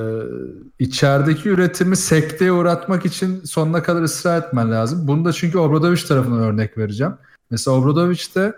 içerideki 0.80 1.50
üretimi 1.50 1.98
sekteye 1.98 2.52
uğratmak 2.52 3.06
için 3.06 3.44
sonuna 3.44 3.84
kadar 3.84 4.02
ısrar 4.02 4.42
etmen 4.42 4.72
lazım. 4.72 5.08
Bunu 5.08 5.26
da 5.26 5.34
çünkü 5.34 5.58
Obradovic 5.58 6.06
tarafından 6.08 6.40
örnek 6.40 6.78
vereceğim. 6.78 7.14
Mesela 7.52 7.78
Obradovic 7.78 8.36
de 8.36 8.54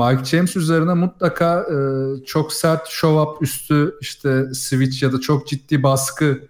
Mike 0.00 0.24
James 0.24 0.56
üzerine 0.56 0.94
mutlaka 0.94 1.60
e, 1.60 1.76
çok 2.24 2.52
sert 2.52 2.88
show 2.88 3.20
up 3.20 3.42
üstü 3.42 3.94
işte 4.00 4.54
switch 4.54 5.02
ya 5.02 5.12
da 5.12 5.20
çok 5.20 5.48
ciddi 5.48 5.82
baskı 5.82 6.40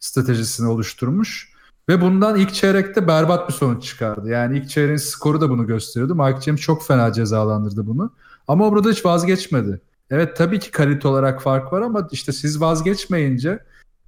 stratejisini 0.00 0.68
oluşturmuş. 0.68 1.54
Ve 1.88 2.00
bundan 2.00 2.36
ilk 2.36 2.54
çeyrekte 2.54 3.08
berbat 3.08 3.48
bir 3.48 3.54
sonuç 3.54 3.84
çıkardı. 3.84 4.28
Yani 4.28 4.58
ilk 4.58 4.68
çeyreğin 4.68 4.96
skoru 4.96 5.40
da 5.40 5.50
bunu 5.50 5.66
gösteriyordu. 5.66 6.14
Mike 6.14 6.40
James 6.40 6.60
çok 6.60 6.86
fena 6.86 7.12
cezalandırdı 7.12 7.86
bunu. 7.86 8.12
Ama 8.48 8.66
Obradovic 8.66 9.00
vazgeçmedi. 9.04 9.80
Evet 10.10 10.36
tabii 10.36 10.58
ki 10.58 10.70
kalite 10.70 11.08
olarak 11.08 11.42
fark 11.42 11.72
var 11.72 11.82
ama 11.82 12.08
işte 12.12 12.32
siz 12.32 12.60
vazgeçmeyince 12.60 13.58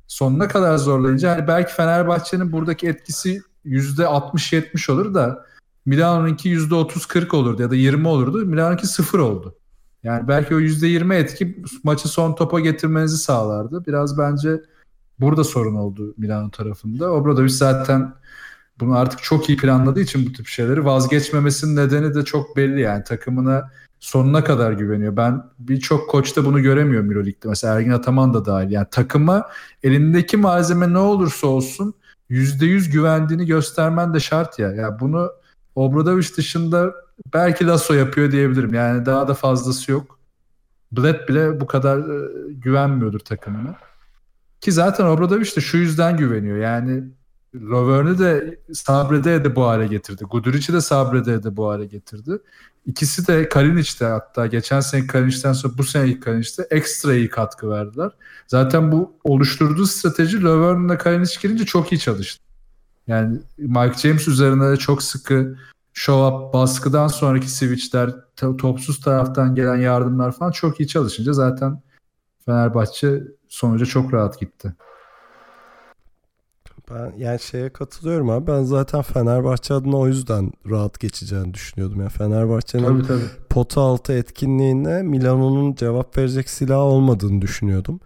sonuna 0.06 0.48
kadar 0.48 0.76
zorlayınca 0.76 1.30
hani 1.30 1.48
belki 1.48 1.72
Fenerbahçe'nin 1.72 2.52
buradaki 2.52 2.88
etkisi 2.88 3.42
%60-70 3.66 4.92
olur 4.92 5.14
da 5.14 5.46
Milano'nunki 5.86 6.56
%30-40 6.56 7.36
olurdu 7.36 7.62
ya 7.62 7.70
da 7.70 7.76
20 7.76 8.08
olurdu. 8.08 8.46
Milano'nunki 8.46 8.86
0 8.86 9.18
oldu. 9.18 9.54
Yani 10.02 10.28
belki 10.28 10.54
o 10.54 10.60
%20 10.60 11.14
etki 11.14 11.62
maçı 11.82 12.08
son 12.08 12.34
topa 12.34 12.60
getirmenizi 12.60 13.18
sağlardı. 13.18 13.86
Biraz 13.86 14.18
bence 14.18 14.60
burada 15.20 15.44
sorun 15.44 15.74
oldu 15.74 16.14
Milano 16.16 16.50
tarafında. 16.50 17.12
Obradovic 17.12 17.48
zaten 17.48 18.14
bunu 18.80 18.96
artık 18.96 19.22
çok 19.22 19.48
iyi 19.48 19.58
planladığı 19.58 20.00
için 20.00 20.26
bu 20.26 20.32
tip 20.32 20.46
şeyleri 20.46 20.84
vazgeçmemesinin 20.84 21.76
nedeni 21.76 22.14
de 22.14 22.24
çok 22.24 22.56
belli 22.56 22.80
yani 22.80 23.04
takımına 23.04 23.70
sonuna 24.00 24.44
kadar 24.44 24.72
güveniyor. 24.72 25.16
Ben 25.16 25.42
birçok 25.58 26.10
koçta 26.10 26.44
bunu 26.44 26.62
göremiyorum 26.62 27.10
Euroleague'de. 27.10 27.48
Mesela 27.48 27.74
Ergin 27.74 27.90
Ataman 27.90 28.34
da 28.34 28.44
dahil. 28.44 28.70
Yani 28.70 28.86
takıma 28.90 29.48
elindeki 29.82 30.36
malzeme 30.36 30.92
ne 30.92 30.98
olursa 30.98 31.46
olsun 31.46 31.94
%100 32.30 32.90
güvendiğini 32.90 33.46
göstermen 33.46 34.14
de 34.14 34.20
şart 34.20 34.58
ya. 34.58 34.72
Ya 34.72 35.00
bunu 35.00 35.30
Obradovic 35.76 36.28
dışında 36.36 36.94
belki 37.34 37.66
Lasso 37.66 37.94
yapıyor 37.94 38.32
diyebilirim. 38.32 38.74
Yani 38.74 39.06
daha 39.06 39.28
da 39.28 39.34
fazlası 39.34 39.92
yok. 39.92 40.18
Bled 40.92 41.28
bile 41.28 41.60
bu 41.60 41.66
kadar 41.66 41.98
e, 41.98 42.28
güvenmiyordur 42.52 43.18
takımına. 43.18 43.76
Ki 44.60 44.72
zaten 44.72 45.06
Obradovic 45.06 45.56
de 45.56 45.60
şu 45.60 45.76
yüzden 45.76 46.16
güveniyor. 46.16 46.58
Yani 46.58 47.04
Lovern'i 47.54 48.18
de 48.18 48.60
sabrede 48.72 49.44
de 49.44 49.56
bu 49.56 49.64
hale 49.64 49.86
getirdi. 49.86 50.24
Guduric'i 50.24 50.72
de 50.72 50.80
sabrede 50.80 51.42
de 51.42 51.56
bu 51.56 51.68
hale 51.68 51.86
getirdi. 51.86 52.38
İkisi 52.86 53.26
de 53.26 53.48
Kalinic'te 53.48 54.04
hatta 54.04 54.46
geçen 54.46 54.80
sene 54.80 55.06
Kalinic'ten 55.06 55.52
sonra 55.52 55.78
bu 55.78 55.84
sene 55.84 56.08
ilk 56.08 56.22
Kalinic'te 56.22 56.66
ekstra 56.70 57.14
iyi 57.14 57.28
katkı 57.28 57.70
verdiler. 57.70 58.10
Zaten 58.46 58.92
bu 58.92 59.12
oluşturduğu 59.24 59.86
strateji 59.86 60.42
Lovern'la 60.42 60.98
Kalinic 60.98 61.40
girince 61.42 61.64
çok 61.64 61.92
iyi 61.92 61.98
çalıştı. 61.98 62.45
Yani 63.06 63.38
Mike 63.58 63.98
James 63.98 64.28
üzerine 64.28 64.76
çok 64.76 65.02
sıkı 65.02 65.56
show 65.92 66.36
up 66.36 66.54
baskıdan 66.54 67.08
sonraki 67.08 67.50
switchler, 67.50 68.14
to- 68.36 68.56
topsuz 68.56 69.00
taraftan 69.00 69.54
gelen 69.54 69.76
yardımlar 69.76 70.32
falan 70.32 70.50
çok 70.50 70.80
iyi 70.80 70.88
çalışınca 70.88 71.32
zaten 71.32 71.82
Fenerbahçe 72.46 73.22
sonuca 73.48 73.86
çok 73.86 74.14
rahat 74.14 74.40
gitti. 74.40 74.74
Ben 76.90 77.12
yani 77.16 77.40
şeye 77.40 77.72
katılıyorum 77.72 78.30
abi. 78.30 78.46
Ben 78.46 78.62
zaten 78.62 79.02
Fenerbahçe 79.02 79.74
adına 79.74 79.96
o 79.96 80.06
yüzden 80.06 80.52
rahat 80.70 81.00
geçeceğini 81.00 81.54
düşünüyordum. 81.54 82.00
Yani 82.00 82.10
Fenerbahçe'nin 82.10 82.84
Tabii 82.84 83.06
tabii. 83.06 83.30
pota 83.50 83.80
altı 83.80 84.12
etkinliğine 84.12 85.02
Milano'nun 85.02 85.74
cevap 85.74 86.18
verecek 86.18 86.50
silah 86.50 86.78
olmadığını 86.78 87.42
düşünüyordum. 87.42 88.00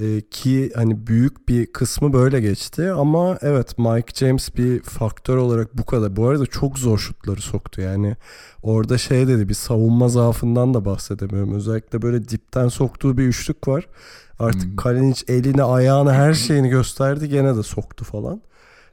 Ee, 0.00 0.20
ki 0.20 0.72
hani 0.74 1.06
büyük 1.06 1.48
bir 1.48 1.66
kısmı 1.66 2.12
böyle 2.12 2.40
geçti 2.40 2.90
ama 2.90 3.38
evet 3.42 3.78
Mike 3.78 4.14
James 4.14 4.56
bir 4.56 4.82
faktör 4.82 5.36
olarak 5.36 5.78
bu 5.78 5.84
kadar. 5.84 6.16
Bu 6.16 6.28
arada 6.28 6.46
çok 6.46 6.78
zor 6.78 6.98
şutları 6.98 7.40
soktu 7.40 7.80
yani. 7.80 8.16
Orada 8.62 8.98
şey 8.98 9.28
dedi 9.28 9.48
bir 9.48 9.54
savunma 9.54 10.08
zaafından 10.08 10.74
da 10.74 10.84
bahsedemiyorum. 10.84 11.54
Özellikle 11.54 12.02
böyle 12.02 12.28
dipten 12.28 12.68
soktuğu 12.68 13.18
bir 13.18 13.24
üçlük 13.24 13.68
var. 13.68 13.88
Artık 14.38 14.64
Hmm. 14.64 14.76
Kalinic 14.76 15.22
elini 15.28 15.62
ayağını 15.62 16.12
her 16.12 16.34
şeyini 16.34 16.68
gösterdi 16.68 17.28
gene 17.28 17.56
de 17.56 17.62
soktu 17.62 18.04
falan. 18.04 18.42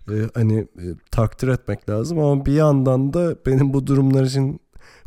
Ee, 0.10 0.14
hani 0.34 0.60
e, 0.60 0.86
takdir 1.12 1.48
etmek 1.48 1.90
lazım 1.90 2.20
ama 2.20 2.46
bir 2.46 2.54
yandan 2.54 3.14
da 3.14 3.36
benim 3.46 3.74
bu 3.74 3.88
durumlar 3.88 4.24
için 4.24 4.60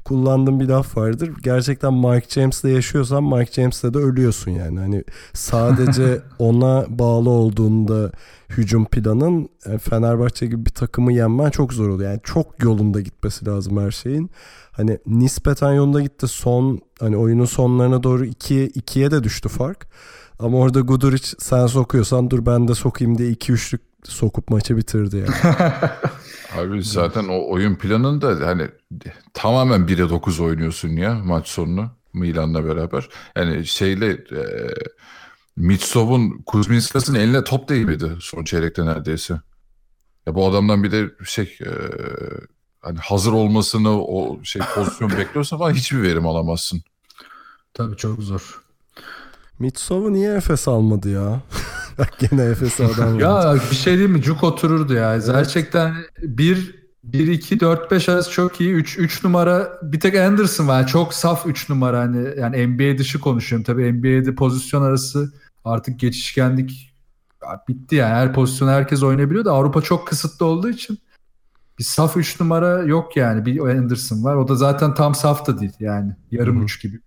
kullandığım 0.05 0.61
bir 0.61 0.69
laf 0.69 0.97
vardır. 0.97 1.31
Gerçekten 1.43 1.95
Mike 1.95 2.27
James'le 2.29 2.65
yaşıyorsan 2.65 3.25
Mike 3.25 3.53
James'le 3.53 3.95
de 3.95 3.99
ölüyorsun 3.99 4.51
yani. 4.51 4.79
Hani 4.81 5.05
sadece 5.33 6.23
ona 6.39 6.87
bağlı 6.89 7.31
olduğunda 7.31 8.13
hücum 8.49 8.85
planın 8.85 9.49
yani 9.67 9.79
Fenerbahçe 9.79 10.47
gibi 10.47 10.67
bir 10.67 10.71
takımı 10.71 11.13
yenmen 11.13 11.51
çok 11.51 11.73
zor 11.73 11.89
oluyor. 11.89 12.11
Yani 12.11 12.21
çok 12.25 12.63
yolunda 12.63 13.01
gitmesi 13.01 13.47
lazım 13.47 13.77
her 13.85 13.91
şeyin. 13.91 14.31
Hani 14.73 14.99
nispeten 15.07 15.73
yolunda 15.73 16.01
gitti. 16.01 16.29
Son 16.29 16.81
hani 17.01 17.17
oyunun 17.17 17.45
sonlarına 17.45 18.03
doğru 18.03 18.25
2 18.25 18.55
2'ye 18.55 19.11
de 19.11 19.25
düştü 19.25 19.49
fark. 19.49 19.87
Ama 20.39 20.59
orada 20.59 20.81
Guduric 20.81 21.29
sen 21.39 21.67
sokuyorsan 21.67 22.31
dur 22.31 22.47
ben 22.47 22.69
de 22.69 22.75
sokayım 22.75 23.19
diye 23.19 23.31
2 23.31 23.53
üçlük 23.53 23.81
sokup 24.09 24.51
maçı 24.51 24.77
bitirdi 24.77 25.17
yani. 25.17 25.57
Abi 26.59 26.83
zaten 26.83 27.29
o 27.29 27.51
oyun 27.51 27.75
planında 27.75 28.47
hani 28.47 28.69
tamamen 29.35 29.81
1'e 29.81 30.09
9 30.09 30.41
oynuyorsun 30.41 30.89
ya 30.89 31.15
maç 31.15 31.49
sonunu 31.49 31.91
Milan'la 32.13 32.65
beraber. 32.65 33.09
Yani 33.37 33.67
şeyle 33.67 34.11
e, 34.11 34.43
Mitsov'un 35.57 36.43
Kuzminskas'ın 36.47 37.15
eline 37.15 37.45
top 37.45 37.69
değmedi 37.69 38.17
son 38.21 38.45
çeyrekte 38.45 38.87
neredeyse. 38.87 39.41
Ya 40.27 40.35
bu 40.35 40.49
adamdan 40.49 40.85
bir 40.85 40.93
de 40.93 41.11
şey 41.25 41.59
e, 41.61 41.71
hani 42.81 42.99
hazır 42.99 43.33
olmasını 43.33 44.03
o 44.05 44.45
şey 44.45 44.63
pozisyon 44.75 45.11
bekliyorsan 45.19 45.59
falan 45.59 45.73
hiçbir 45.73 46.03
verim 46.03 46.27
alamazsın. 46.27 46.83
Tabii 47.75 47.97
çok 47.97 48.23
zor. 48.23 48.63
Mitsov'u 49.59 50.13
niye 50.13 50.35
Efes 50.35 50.69
almadı 50.69 51.11
ya? 51.11 51.41
Bak 51.99 52.19
gene 52.31 52.43
Efes'e 52.43 52.87
adam. 52.87 53.21
Ya 53.21 53.55
bir 53.71 53.77
şey 53.77 53.99
değil 53.99 54.09
mi? 54.09 54.23
Cuk 54.23 54.45
otururdu 54.45 54.95
ya. 54.95 55.19
Gerçekten 55.19 55.95
1 56.23 56.85
1 57.05 57.29
2 57.29 57.61
4 57.61 57.91
5 57.91 58.09
arası 58.09 58.31
çok 58.31 58.61
iyi. 58.61 58.73
3 58.73 58.99
3 58.99 59.25
numara 59.25 59.79
bir 59.83 60.01
tek 60.01 60.17
Anderson 60.17 60.69
var. 60.69 60.87
Çok 60.87 61.15
saf 61.15 61.47
3 61.47 61.69
numara 61.69 62.01
hani 62.01 62.29
yani 62.39 62.67
NBA 62.67 62.99
dışı 62.99 63.21
konuşuyorum. 63.21 63.65
Tabii 63.65 63.93
NBA'de 63.93 64.35
pozisyon 64.35 64.83
arası 64.83 65.33
artık 65.65 66.01
geçişkenlik 66.01 66.95
bitti 67.69 67.97
yani. 67.97 68.15
Her 68.15 68.33
pozisyon 68.33 68.69
herkes 68.69 69.03
oynayabiliyor 69.03 69.45
da 69.45 69.53
Avrupa 69.53 69.83
çok 69.83 70.09
kısıtlı 70.09 70.47
olduğu 70.47 70.69
için 70.69 70.99
bir 71.79 71.85
saf 71.85 72.17
3 72.17 72.41
numara 72.41 72.83
yok 72.83 73.17
yani. 73.17 73.47
Bir 73.47 73.61
Anderson 73.61 74.25
var. 74.25 74.35
O 74.37 74.49
da 74.49 74.55
zaten 74.55 74.95
tam 74.95 75.15
saf 75.15 75.47
da 75.47 75.61
değil 75.61 75.73
yani. 75.81 76.17
Yarım 76.31 76.57
Hı 76.57 76.61
hı. 76.61 76.65
uç 76.65 76.83
gibi. 76.83 77.01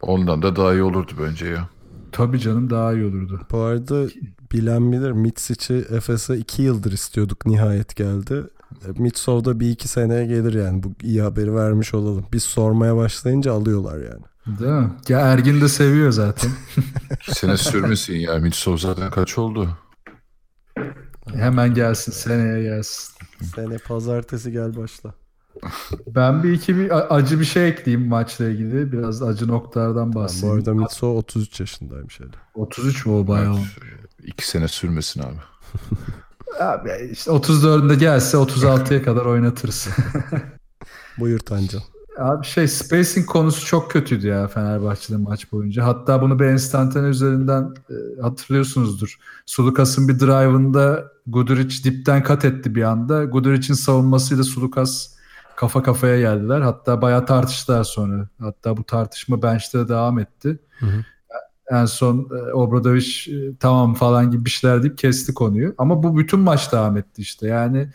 Ondan 0.00 0.42
da 0.42 0.56
daha 0.56 0.72
iyi 0.72 0.82
olurdu 0.82 1.12
bence 1.20 1.46
ya. 1.46 1.68
Tabii 2.12 2.38
canım 2.38 2.70
daha 2.70 2.92
iyi 2.92 3.04
olurdu. 3.04 3.40
Bu 3.50 3.58
arada 3.58 4.06
bilen 4.52 4.92
bilir 4.92 5.10
Mitsic'i 5.10 5.74
Efes'e 5.74 6.36
2 6.38 6.62
yıldır 6.62 6.92
istiyorduk 6.92 7.46
nihayet 7.46 7.96
geldi. 7.96 8.44
E, 8.86 9.02
Mitsov 9.02 9.44
da 9.44 9.60
bir 9.60 9.70
iki 9.70 9.88
seneye 9.88 10.26
gelir 10.26 10.54
yani 10.54 10.82
bu 10.82 10.94
iyi 11.02 11.22
haberi 11.22 11.54
vermiş 11.54 11.94
olalım. 11.94 12.26
Biz 12.32 12.42
sormaya 12.42 12.96
başlayınca 12.96 13.52
alıyorlar 13.52 13.98
yani. 13.98 14.22
Değil 14.46 14.72
mi? 14.72 14.90
Ya 15.08 15.20
Ergin 15.20 15.60
de 15.60 15.68
seviyor 15.68 16.10
zaten. 16.10 16.50
Sene 17.32 17.56
sürmesin 17.56 18.14
ya. 18.16 18.38
Mitsov 18.38 18.76
zaten 18.76 19.10
kaç 19.10 19.38
oldu? 19.38 19.68
Hemen 21.34 21.74
gelsin 21.74 22.12
seneye 22.12 22.62
gelsin. 22.62 23.14
Sene 23.54 23.78
pazartesi 23.78 24.52
gel 24.52 24.76
başla. 24.76 25.14
Ben 26.06 26.42
bir 26.42 26.52
iki 26.52 26.76
bir 26.76 27.14
acı 27.16 27.40
bir 27.40 27.44
şey 27.44 27.68
ekleyeyim 27.68 28.08
maçla 28.08 28.48
ilgili. 28.48 28.92
Biraz 28.92 29.22
acı 29.22 29.48
noktalardan 29.48 30.12
Bu 30.12 30.14
bahsedeyim. 30.18 30.56
arada 30.56 30.74
Mitsov 30.74 31.16
33 31.16 31.60
yaşındaymış 31.60 32.20
hele. 32.20 32.28
33 32.54 33.06
mu 33.06 33.20
o 33.20 33.28
bayağı? 33.28 33.52
olmuş. 33.52 33.78
İki 34.24 34.48
sene 34.48 34.68
sürmesin 34.68 35.20
abi. 35.20 35.36
Abi 36.60 36.90
işte 37.12 37.30
34'ünde 37.30 37.94
gelse 37.94 38.36
36'ya 38.36 39.02
kadar 39.02 39.24
oynatırız. 39.26 39.88
Buyur 41.18 41.38
Tancan. 41.38 41.82
Abi 42.18 42.46
şey 42.46 42.68
spacing 42.68 43.26
konusu 43.26 43.66
çok 43.66 43.90
kötüydü 43.90 44.26
ya 44.26 44.48
Fenerbahçe'de 44.48 45.16
maç 45.16 45.52
boyunca. 45.52 45.84
Hatta 45.86 46.22
bunu 46.22 46.38
bir 46.38 46.44
enstantane 46.44 47.08
üzerinden 47.08 47.74
e, 47.90 48.22
hatırlıyorsunuzdur. 48.22 49.18
Sulukas'ın 49.46 50.08
bir 50.08 50.20
drive'ında 50.20 51.04
Guduric 51.26 51.84
dipten 51.84 52.22
kat 52.22 52.44
etti 52.44 52.74
bir 52.74 52.82
anda. 52.82 53.24
Guduric'in 53.24 53.74
savunmasıyla 53.74 54.44
Sulukas 54.44 55.08
kafa 55.62 55.82
kafaya 55.82 56.20
geldiler. 56.20 56.60
Hatta 56.60 57.02
bayağı 57.02 57.26
tartıştılar 57.26 57.84
sonra. 57.84 58.28
Hatta 58.38 58.76
bu 58.76 58.84
tartışma 58.84 59.42
bench'te 59.42 59.78
de 59.78 59.88
devam 59.88 60.18
etti. 60.18 60.58
Hı 60.78 60.86
hı. 60.86 61.04
En 61.70 61.84
son 61.84 62.28
e, 62.30 62.52
Obradoviç 62.52 63.28
e, 63.28 63.56
tamam 63.60 63.94
falan 63.94 64.30
gibi 64.30 64.44
bir 64.44 64.50
şeyler 64.50 64.82
deyip 64.82 64.98
kesti 64.98 65.34
konuyu. 65.34 65.74
Ama 65.78 66.02
bu 66.02 66.18
bütün 66.18 66.40
maç 66.40 66.72
devam 66.72 66.96
etti 66.96 67.22
işte. 67.22 67.46
Yani 67.46 67.88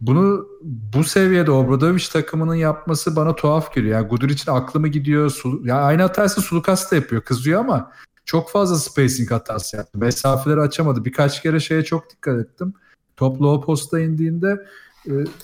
bunu 0.00 0.46
bu 0.62 1.04
seviyede 1.04 1.50
Obradoviç 1.50 2.08
takımının 2.08 2.54
yapması 2.54 3.16
bana 3.16 3.34
tuhaf 3.34 3.74
geliyor. 3.74 3.98
Yani 3.98 4.08
Guduric'in 4.08 4.52
aklı 4.52 4.80
mı 4.80 4.88
gidiyor? 4.88 5.30
Sul 5.30 5.66
yani 5.66 5.80
aynı 5.80 6.02
hatası 6.02 6.40
Sulukas 6.40 6.92
da 6.92 6.96
yapıyor. 6.96 7.22
Kızıyor 7.22 7.60
ama 7.60 7.92
çok 8.24 8.50
fazla 8.50 8.76
spacing 8.76 9.30
hatası 9.30 9.76
yaptı. 9.76 9.98
Mesafeleri 9.98 10.60
açamadı. 10.60 11.04
Birkaç 11.04 11.42
kere 11.42 11.60
şeye 11.60 11.84
çok 11.84 12.10
dikkat 12.10 12.38
ettim. 12.38 12.74
Top 13.16 13.40
low 13.40 13.66
posta 13.66 14.00
indiğinde 14.00 14.66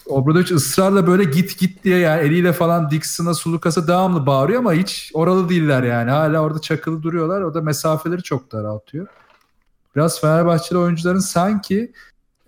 Obradoviç 0.07 0.51
ısrarla 0.51 1.07
böyle 1.07 1.25
git 1.25 1.59
git 1.59 1.85
diye 1.85 1.99
yani 1.99 2.21
eliyle 2.21 2.53
falan 2.53 2.91
Dixon'a 2.91 3.35
Sulukas'a 3.35 3.89
devamlı 3.89 4.27
bağırıyor 4.27 4.59
ama 4.59 4.73
hiç 4.73 5.11
oralı 5.15 5.49
değiller 5.49 5.83
yani. 5.83 6.11
Hala 6.11 6.41
orada 6.41 6.59
çakılı 6.59 7.03
duruyorlar. 7.03 7.43
O 7.43 7.55
da 7.55 7.61
mesafeleri 7.61 8.23
çok 8.23 8.53
daraltıyor. 8.53 9.07
Biraz 9.97 10.21
Fenerbahçeli 10.21 10.79
oyuncuların 10.79 11.19
sanki 11.19 11.93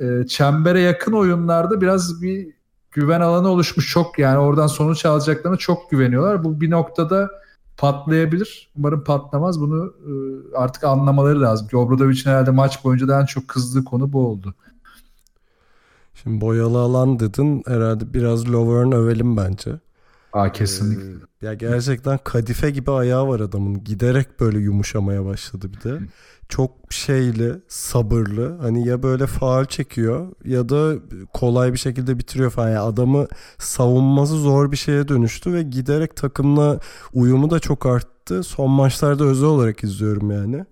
e, 0.01 0.27
çembere 0.29 0.81
yakın 0.81 1.13
oyunlarda 1.13 1.81
biraz 1.81 2.23
bir 2.23 2.49
güven 2.91 3.21
alanı 3.21 3.49
oluşmuş 3.49 3.91
çok 3.91 4.19
yani 4.19 4.39
oradan 4.39 4.67
sonuç 4.67 5.07
alacaklarına 5.07 5.57
çok 5.57 5.91
güveniyorlar. 5.91 6.45
Bu 6.45 6.61
bir 6.61 6.71
noktada 6.71 7.31
patlayabilir. 7.77 8.71
Umarım 8.77 9.05
patlamaz. 9.05 9.61
Bunu 9.61 9.95
e, 10.07 10.13
artık 10.57 10.85
anlamaları 10.85 11.41
lazım. 11.41 11.69
Ki 11.69 11.77
Obradovic'in 11.77 12.31
herhalde 12.31 12.51
maç 12.51 12.85
boyunca 12.85 13.09
da 13.09 13.21
en 13.21 13.27
çok 13.27 13.49
kızdığı 13.49 13.85
konu 13.85 14.13
bu 14.13 14.29
oldu. 14.29 14.55
Şimdi 16.15 16.41
boyalı 16.41 16.79
alan 16.79 17.21
dedin. 17.21 17.63
Herhalde 17.67 18.15
biraz 18.15 18.53
Lovern 18.53 18.93
övelim 18.93 19.37
bence. 19.37 19.71
Aa 20.33 20.53
kesinlikle. 20.53 21.11
Ee, 21.43 21.47
ya 21.47 21.55
gerçekten 21.55 22.19
kadife 22.25 22.71
gibi 22.71 22.91
ayağı 22.91 23.29
var 23.29 23.41
adamın. 23.41 23.85
Giderek 23.85 24.41
böyle 24.41 24.59
yumuşamaya 24.59 25.25
başladı 25.25 25.71
bir 25.73 25.91
de. 25.91 25.99
Çok 26.49 26.71
şeyli, 26.91 27.63
sabırlı. 27.69 28.59
Hani 28.61 28.89
ya 28.89 29.03
böyle 29.03 29.27
faal 29.27 29.65
çekiyor 29.65 30.33
ya 30.45 30.69
da 30.69 30.95
kolay 31.33 31.73
bir 31.73 31.79
şekilde 31.79 32.19
bitiriyor 32.19 32.51
falan. 32.51 32.69
Yani 32.69 32.79
adamı 32.79 33.27
savunması 33.59 34.35
zor 34.35 34.73
bir 34.73 34.77
şeye 34.77 35.09
dönüştü 35.09 35.53
ve 35.53 35.63
giderek 35.63 36.17
takımla 36.17 36.81
uyumu 37.13 37.51
da 37.51 37.61
çok 37.61 37.87
arttı. 37.87 38.43
Son 38.43 38.71
maçlarda 38.71 39.25
özel 39.25 39.47
olarak 39.49 39.85
izliyorum 39.85 40.31
yani. 40.31 40.65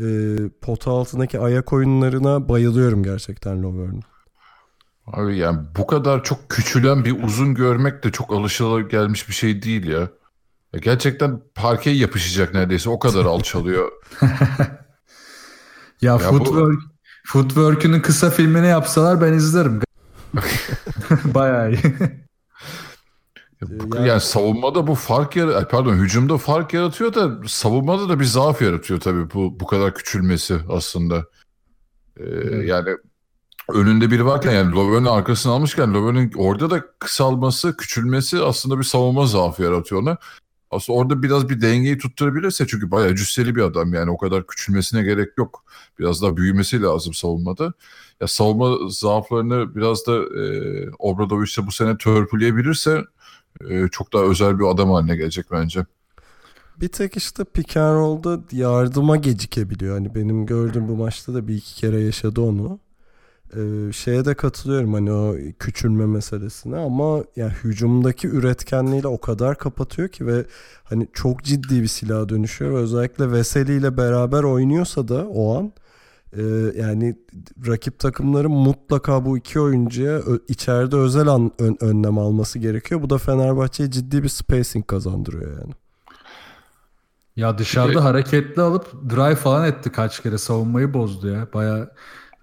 Ee, 0.00 0.36
pota 0.60 0.90
altındaki 0.90 1.40
ayak 1.40 1.72
oyunlarına 1.72 2.48
bayılıyorum 2.48 3.02
gerçekten 3.02 3.62
Lovern'ın. 3.62 4.02
Abi 5.06 5.36
yani 5.36 5.60
bu 5.78 5.86
kadar 5.86 6.24
çok 6.24 6.48
küçülen 6.48 7.04
bir 7.04 7.24
uzun 7.24 7.54
görmek 7.54 8.04
de 8.04 8.12
çok 8.12 8.32
alışılagelmiş 8.32 9.28
bir 9.28 9.34
şey 9.34 9.62
değil 9.62 9.86
ya. 9.86 10.08
ya 10.72 10.80
gerçekten 10.82 11.40
parkeye 11.54 11.96
yapışacak 11.96 12.54
neredeyse 12.54 12.90
o 12.90 12.98
kadar 12.98 13.24
alçalıyor. 13.24 13.92
ya, 14.22 14.68
ya 16.00 16.18
footwork, 16.18 16.82
bu... 16.82 16.88
footwork'ünün 17.24 18.00
kısa 18.00 18.30
filmini 18.30 18.66
yapsalar 18.66 19.20
ben 19.20 19.32
izlerim. 19.32 19.80
Bayağı 21.24 21.72
iyi. 21.72 21.80
Yani, 23.62 24.08
yani 24.08 24.20
savunmada 24.20 24.86
bu 24.86 24.94
fark 24.94 25.36
yaratıyor. 25.36 25.68
Pardon 25.68 25.94
hücumda 25.94 26.38
fark 26.38 26.74
yaratıyor 26.74 27.14
da 27.14 27.48
savunmada 27.48 28.08
da 28.08 28.20
bir 28.20 28.24
zaaf 28.24 28.62
yaratıyor 28.62 29.00
tabii 29.00 29.30
bu 29.34 29.60
bu 29.60 29.66
kadar 29.66 29.94
küçülmesi 29.94 30.58
aslında. 30.68 31.24
Ee, 32.16 32.24
yani 32.64 32.96
önünde 33.68 34.10
biri 34.10 34.26
varken 34.26 34.52
yani 34.52 34.72
Lovern'ın 34.72 35.06
arkasını 35.06 35.52
almışken 35.52 35.94
Lovern'ın 35.94 36.30
orada 36.36 36.70
da 36.70 36.84
kısalması, 36.98 37.76
küçülmesi 37.76 38.38
aslında 38.38 38.78
bir 38.78 38.84
savunma 38.84 39.26
zaafı 39.26 39.62
yaratıyor 39.62 40.02
ona. 40.02 40.18
Aslında 40.70 40.98
orada 40.98 41.22
biraz 41.22 41.48
bir 41.48 41.60
dengeyi 41.60 41.98
tutturabilirse 41.98 42.66
çünkü 42.66 42.90
bayağı 42.90 43.14
cüsseli 43.14 43.56
bir 43.56 43.62
adam 43.62 43.94
yani 43.94 44.10
o 44.10 44.18
kadar 44.18 44.46
küçülmesine 44.46 45.02
gerek 45.02 45.28
yok. 45.38 45.64
Biraz 45.98 46.22
daha 46.22 46.36
büyümesi 46.36 46.82
lazım 46.82 47.14
savunmada. 47.14 47.72
Ya 48.20 48.28
savunma 48.28 48.88
zaaflarını 48.88 49.74
biraz 49.74 50.06
da 50.06 50.12
e, 50.16 50.44
Obradoviç 50.98 51.58
de 51.58 51.66
bu 51.66 51.72
sene 51.72 51.98
törpüleyebilirse 51.98 53.04
e, 53.68 53.88
çok 53.88 54.12
daha 54.12 54.22
özel 54.22 54.58
bir 54.58 54.64
adam 54.64 54.90
haline 54.90 55.16
gelecek 55.16 55.46
bence. 55.50 55.86
Bir 56.80 56.88
tek 56.88 57.16
işte 57.16 57.44
pick 57.44 57.76
yardıma 58.52 59.16
gecikebiliyor. 59.16 59.94
Hani 59.94 60.14
benim 60.14 60.46
gördüğüm 60.46 60.88
bu 60.88 60.96
maçta 60.96 61.34
da 61.34 61.48
bir 61.48 61.54
iki 61.54 61.74
kere 61.74 62.00
yaşadı 62.00 62.40
onu. 62.40 62.78
Ee, 63.56 63.92
şeye 63.92 64.24
de 64.24 64.34
katılıyorum 64.34 64.94
hani 64.94 65.12
o 65.12 65.36
küçülme 65.58 66.06
meselesine 66.06 66.76
ama 66.76 67.24
yani 67.36 67.52
hücumdaki 67.64 68.28
üretkenliğiyle 68.28 69.08
o 69.08 69.20
kadar 69.20 69.58
kapatıyor 69.58 70.08
ki 70.08 70.26
ve 70.26 70.44
hani 70.84 71.08
çok 71.12 71.44
ciddi 71.44 71.82
bir 71.82 71.86
silah 71.86 72.28
dönüşüyor 72.28 72.70
ve 72.70 72.76
özellikle 72.76 73.32
Veseli 73.32 73.76
ile 73.76 73.96
beraber 73.96 74.42
oynuyorsa 74.42 75.08
da 75.08 75.26
o 75.28 75.58
an 75.58 75.72
e, 76.36 76.42
yani 76.76 77.16
rakip 77.66 77.98
takımların 77.98 78.50
mutlaka 78.50 79.24
bu 79.24 79.38
iki 79.38 79.60
oyuncuya 79.60 80.20
içeride 80.48 80.96
özel 80.96 81.26
an, 81.26 81.52
ön, 81.58 81.76
önlem 81.80 82.18
alması 82.18 82.58
gerekiyor. 82.58 83.02
Bu 83.02 83.10
da 83.10 83.18
Fenerbahçe'ye 83.18 83.90
ciddi 83.90 84.22
bir 84.22 84.28
spacing 84.28 84.86
kazandırıyor 84.86 85.60
yani. 85.60 85.72
Ya 87.36 87.58
dışarıda 87.58 88.04
hareketli 88.04 88.62
alıp 88.62 89.10
drive 89.10 89.34
falan 89.36 89.68
etti 89.68 89.92
kaç 89.92 90.22
kere 90.22 90.38
savunmayı 90.38 90.94
bozdu 90.94 91.28
ya. 91.28 91.48
Baya 91.54 91.90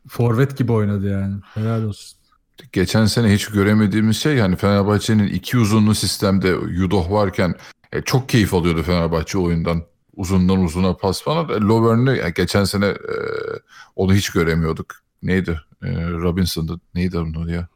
forvet 0.09 0.57
gibi 0.57 0.71
oynadı 0.71 1.11
yani. 1.11 1.35
Helal 1.53 1.83
olsun. 1.83 2.19
Geçen 2.71 3.05
sene 3.05 3.33
hiç 3.33 3.47
göremediğimiz 3.47 4.17
şey 4.17 4.35
yani 4.35 4.55
Fenerbahçe'nin 4.55 5.27
iki 5.27 5.57
uzunlu 5.57 5.95
sistemde 5.95 6.47
Yudoh 6.69 7.11
varken 7.11 7.55
e, 7.93 8.01
çok 8.01 8.29
keyif 8.29 8.53
alıyordu 8.53 8.83
Fenerbahçe 8.83 9.37
oyundan. 9.37 9.83
Uzundan 10.15 10.63
uzuna 10.63 10.93
pas 10.93 11.21
falan. 11.23 11.49
E, 11.49 11.53
Lovern'ı 11.53 12.17
yani 12.17 12.33
geçen 12.33 12.63
sene 12.63 12.85
e, 12.85 13.15
onu 13.95 14.13
hiç 14.13 14.29
göremiyorduk. 14.29 14.95
Neydi? 15.23 15.61
E, 15.83 15.87
Robinson'da 16.09 16.73
neydi 16.95 17.17
onu 17.19 17.51
ya? 17.51 17.67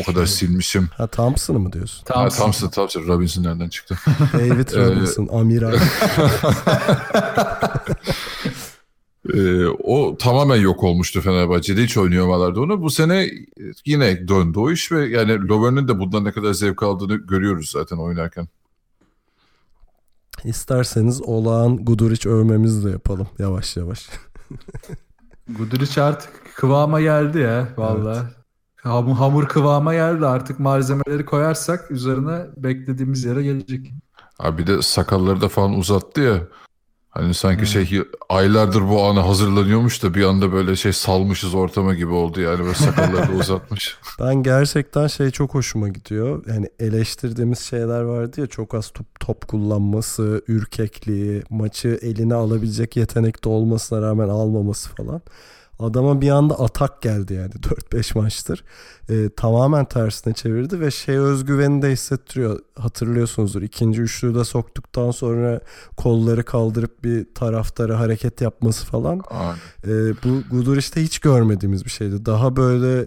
O 0.00 0.04
kadar 0.04 0.26
silmişim. 0.26 0.88
Ha 0.96 1.06
Thompson'ı 1.06 1.58
mı 1.58 1.72
diyorsun? 1.72 2.04
Thompson. 2.04 2.22
Ha, 2.22 2.28
Thompson, 2.28 2.68
Thompson. 2.70 3.06
Robinson 3.06 3.42
nereden 3.44 3.68
çıktı? 3.68 3.98
David 4.32 4.72
Robinson, 4.76 5.28
amiral. 5.32 5.72
Ee, 9.34 9.66
o 9.66 10.16
tamamen 10.18 10.56
yok 10.56 10.82
olmuştu 10.82 11.20
Fenerbahçe'de. 11.20 11.82
Hiç 11.82 11.96
oynayamalardı 11.96 12.60
onu. 12.60 12.82
Bu 12.82 12.90
sene 12.90 13.30
yine 13.86 14.28
döndü 14.28 14.58
o 14.58 14.70
iş 14.70 14.92
ve 14.92 15.08
yani 15.08 15.48
Lovern'ın 15.48 15.88
de 15.88 15.98
bundan 15.98 16.24
ne 16.24 16.32
kadar 16.32 16.52
zevk 16.52 16.82
aldığını 16.82 17.14
görüyoruz 17.14 17.70
zaten 17.70 17.96
oynarken. 17.96 18.48
İsterseniz 20.44 21.22
olağan 21.22 21.84
Guduric 21.84 22.28
övmemizi 22.28 22.86
de 22.86 22.90
yapalım 22.90 23.28
yavaş 23.38 23.76
yavaş. 23.76 24.08
Guduric 25.48 26.02
artık 26.02 26.30
kıvama 26.56 27.00
geldi 27.00 27.38
ya 27.38 27.68
valla. 27.76 28.14
Evet. 28.14 28.36
Hamur, 28.76 29.16
hamur 29.16 29.48
kıvama 29.48 29.94
geldi 29.94 30.26
artık 30.26 30.60
malzemeleri 30.60 31.24
koyarsak 31.24 31.90
üzerine 31.90 32.46
beklediğimiz 32.56 33.24
yere 33.24 33.42
gelecek. 33.42 33.92
Abi 34.38 34.62
bir 34.62 34.66
de 34.66 34.82
sakalları 34.82 35.40
da 35.40 35.48
falan 35.48 35.78
uzattı 35.78 36.20
ya. 36.20 36.40
Hani 37.12 37.34
sanki 37.34 37.60
hmm. 37.60 37.66
şey 37.66 38.02
aylardır 38.28 38.88
bu 38.88 39.02
ana 39.02 39.28
hazırlanıyormuş 39.28 40.02
da 40.02 40.14
bir 40.14 40.24
anda 40.24 40.52
böyle 40.52 40.76
şey 40.76 40.92
salmışız 40.92 41.54
ortama 41.54 41.94
gibi 41.94 42.12
oldu 42.12 42.40
yani 42.40 42.58
böyle 42.58 42.74
sakalları 42.74 43.32
da 43.32 43.32
uzatmış. 43.32 43.96
Ben 44.20 44.42
gerçekten 44.42 45.06
şey 45.06 45.30
çok 45.30 45.54
hoşuma 45.54 45.88
gidiyor. 45.88 46.44
Yani 46.46 46.68
eleştirdiğimiz 46.78 47.58
şeyler 47.58 48.00
vardı 48.00 48.40
ya 48.40 48.46
çok 48.46 48.74
az 48.74 48.90
top, 48.90 49.20
top 49.20 49.48
kullanması, 49.48 50.42
ürkekliği, 50.48 51.42
maçı 51.50 51.98
eline 52.02 52.34
alabilecek 52.34 52.96
yetenekte 52.96 53.48
olmasına 53.48 54.02
rağmen 54.02 54.28
almaması 54.28 54.90
falan. 54.90 55.22
Adama 55.78 56.20
bir 56.20 56.30
anda 56.30 56.60
atak 56.60 57.02
geldi 57.02 57.34
yani 57.34 57.50
4-5 57.92 58.18
maçtır. 58.18 58.64
Ee, 59.10 59.30
tamamen 59.36 59.84
tersine 59.84 60.34
çevirdi 60.34 60.80
ve 60.80 60.90
şey 60.90 61.18
özgüveni 61.18 61.82
de 61.82 61.90
hissettiriyor. 61.90 62.58
Hatırlıyorsunuzdur 62.78 63.62
ikinci 63.62 64.02
üçlüyü 64.02 64.34
de 64.34 64.44
soktuktan 64.44 65.10
sonra 65.10 65.60
kolları 65.96 66.44
kaldırıp 66.44 67.04
bir 67.04 67.34
taraftarı 67.34 67.92
hareket 67.92 68.40
yapması 68.40 68.86
falan. 68.86 69.20
Ee, 69.84 69.90
bu 70.24 70.42
Guduric'te 70.50 71.02
hiç 71.02 71.18
görmediğimiz 71.18 71.84
bir 71.84 71.90
şeydi. 71.90 72.26
Daha 72.26 72.56
böyle 72.56 73.06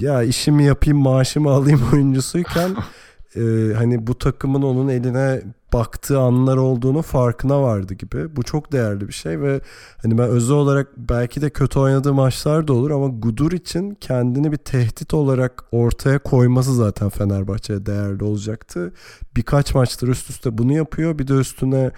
ya 0.00 0.22
işimi 0.22 0.64
yapayım 0.64 0.98
maaşımı 0.98 1.50
alayım 1.54 1.82
oyuncusuyken 1.92 2.76
e, 3.36 3.74
hani 3.76 4.06
bu 4.06 4.18
takımın 4.18 4.62
onun 4.62 4.88
eline 4.88 5.42
baktığı 5.72 6.18
anlar 6.18 6.56
olduğunu 6.56 7.02
farkına 7.02 7.62
vardı 7.62 7.94
gibi. 7.94 8.36
Bu 8.36 8.42
çok 8.42 8.72
değerli 8.72 9.08
bir 9.08 9.12
şey 9.12 9.40
ve 9.40 9.60
hani 10.02 10.18
ben 10.18 10.28
özel 10.28 10.56
olarak 10.56 10.88
belki 10.96 11.42
de 11.42 11.50
kötü 11.50 11.78
oynadığı 11.78 12.14
maçlar 12.14 12.68
da 12.68 12.72
olur 12.72 12.90
ama 12.90 13.08
Gudur 13.08 13.52
için 13.52 13.94
kendini 14.00 14.52
bir 14.52 14.56
tehdit 14.56 15.14
olarak 15.14 15.64
ortaya 15.72 16.18
koyması 16.18 16.74
zaten 16.74 17.08
Fenerbahçe'ye 17.08 17.86
değerli 17.86 18.24
olacaktı. 18.24 18.92
Birkaç 19.36 19.74
maçtır 19.74 20.08
üst 20.08 20.30
üste 20.30 20.58
bunu 20.58 20.72
yapıyor. 20.72 21.18
Bir 21.18 21.28
de 21.28 21.32
üstüne 21.32 21.90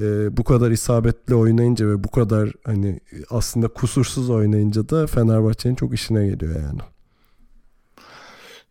e, 0.00 0.36
bu 0.36 0.44
kadar 0.44 0.70
isabetli 0.70 1.34
oynayınca 1.34 1.88
ve 1.88 2.04
bu 2.04 2.10
kadar 2.10 2.52
hani 2.64 3.00
aslında 3.30 3.68
kusursuz 3.68 4.30
oynayınca 4.30 4.88
da 4.88 5.06
Fenerbahçe'nin 5.06 5.74
çok 5.74 5.94
işine 5.94 6.26
geliyor 6.26 6.54
yani. 6.60 6.95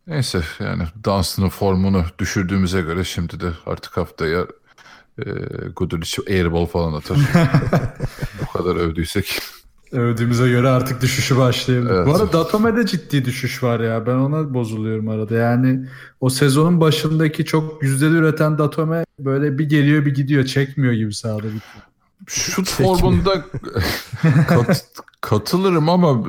Neyse 0.08 0.42
yani 0.60 0.84
dansının 1.06 1.50
formunu 1.50 2.06
düşürdüğümüze 2.20 2.82
göre 2.82 3.04
şimdi 3.04 3.40
de 3.40 3.50
artık 3.66 3.98
haftaya 3.98 4.46
e, 5.20 5.24
Guduric 5.76 6.22
airball 6.30 6.66
falan 6.66 6.94
atar. 6.94 7.18
Bu 8.42 8.58
kadar 8.58 8.76
övdüysek. 8.76 9.40
Övdüğümüze 9.92 10.50
göre 10.50 10.70
artık 10.70 11.02
düşüşü 11.02 11.38
başlayabilir. 11.38 11.92
Evet. 11.92 12.08
Bu 12.08 12.12
arada 12.16 12.34
Datome'de 12.34 12.86
ciddi 12.86 13.26
düşüş 13.26 13.64
var 13.64 13.80
ya. 13.80 14.08
Ben 14.08 14.16
ona 14.16 14.54
bozuluyorum 14.54 15.10
arada. 15.10 15.36
Yani 15.36 15.86
o 16.20 16.30
sezonun 16.30 16.82
başındaki 16.82 17.46
çok 17.46 17.84
yüzdeli 17.84 18.16
üreten 18.16 18.58
Datome 18.58 19.06
böyle 19.20 19.58
bir 19.58 19.70
geliyor 19.70 20.06
bir 20.06 20.14
gidiyor. 20.14 20.46
Çekmiyor 20.46 20.94
gibi 20.94 21.14
sahada. 21.14 21.48
Şut 22.28 22.70
formunda 22.70 23.46
kat- 24.48 24.86
katılırım 25.22 25.90
ama 25.90 26.24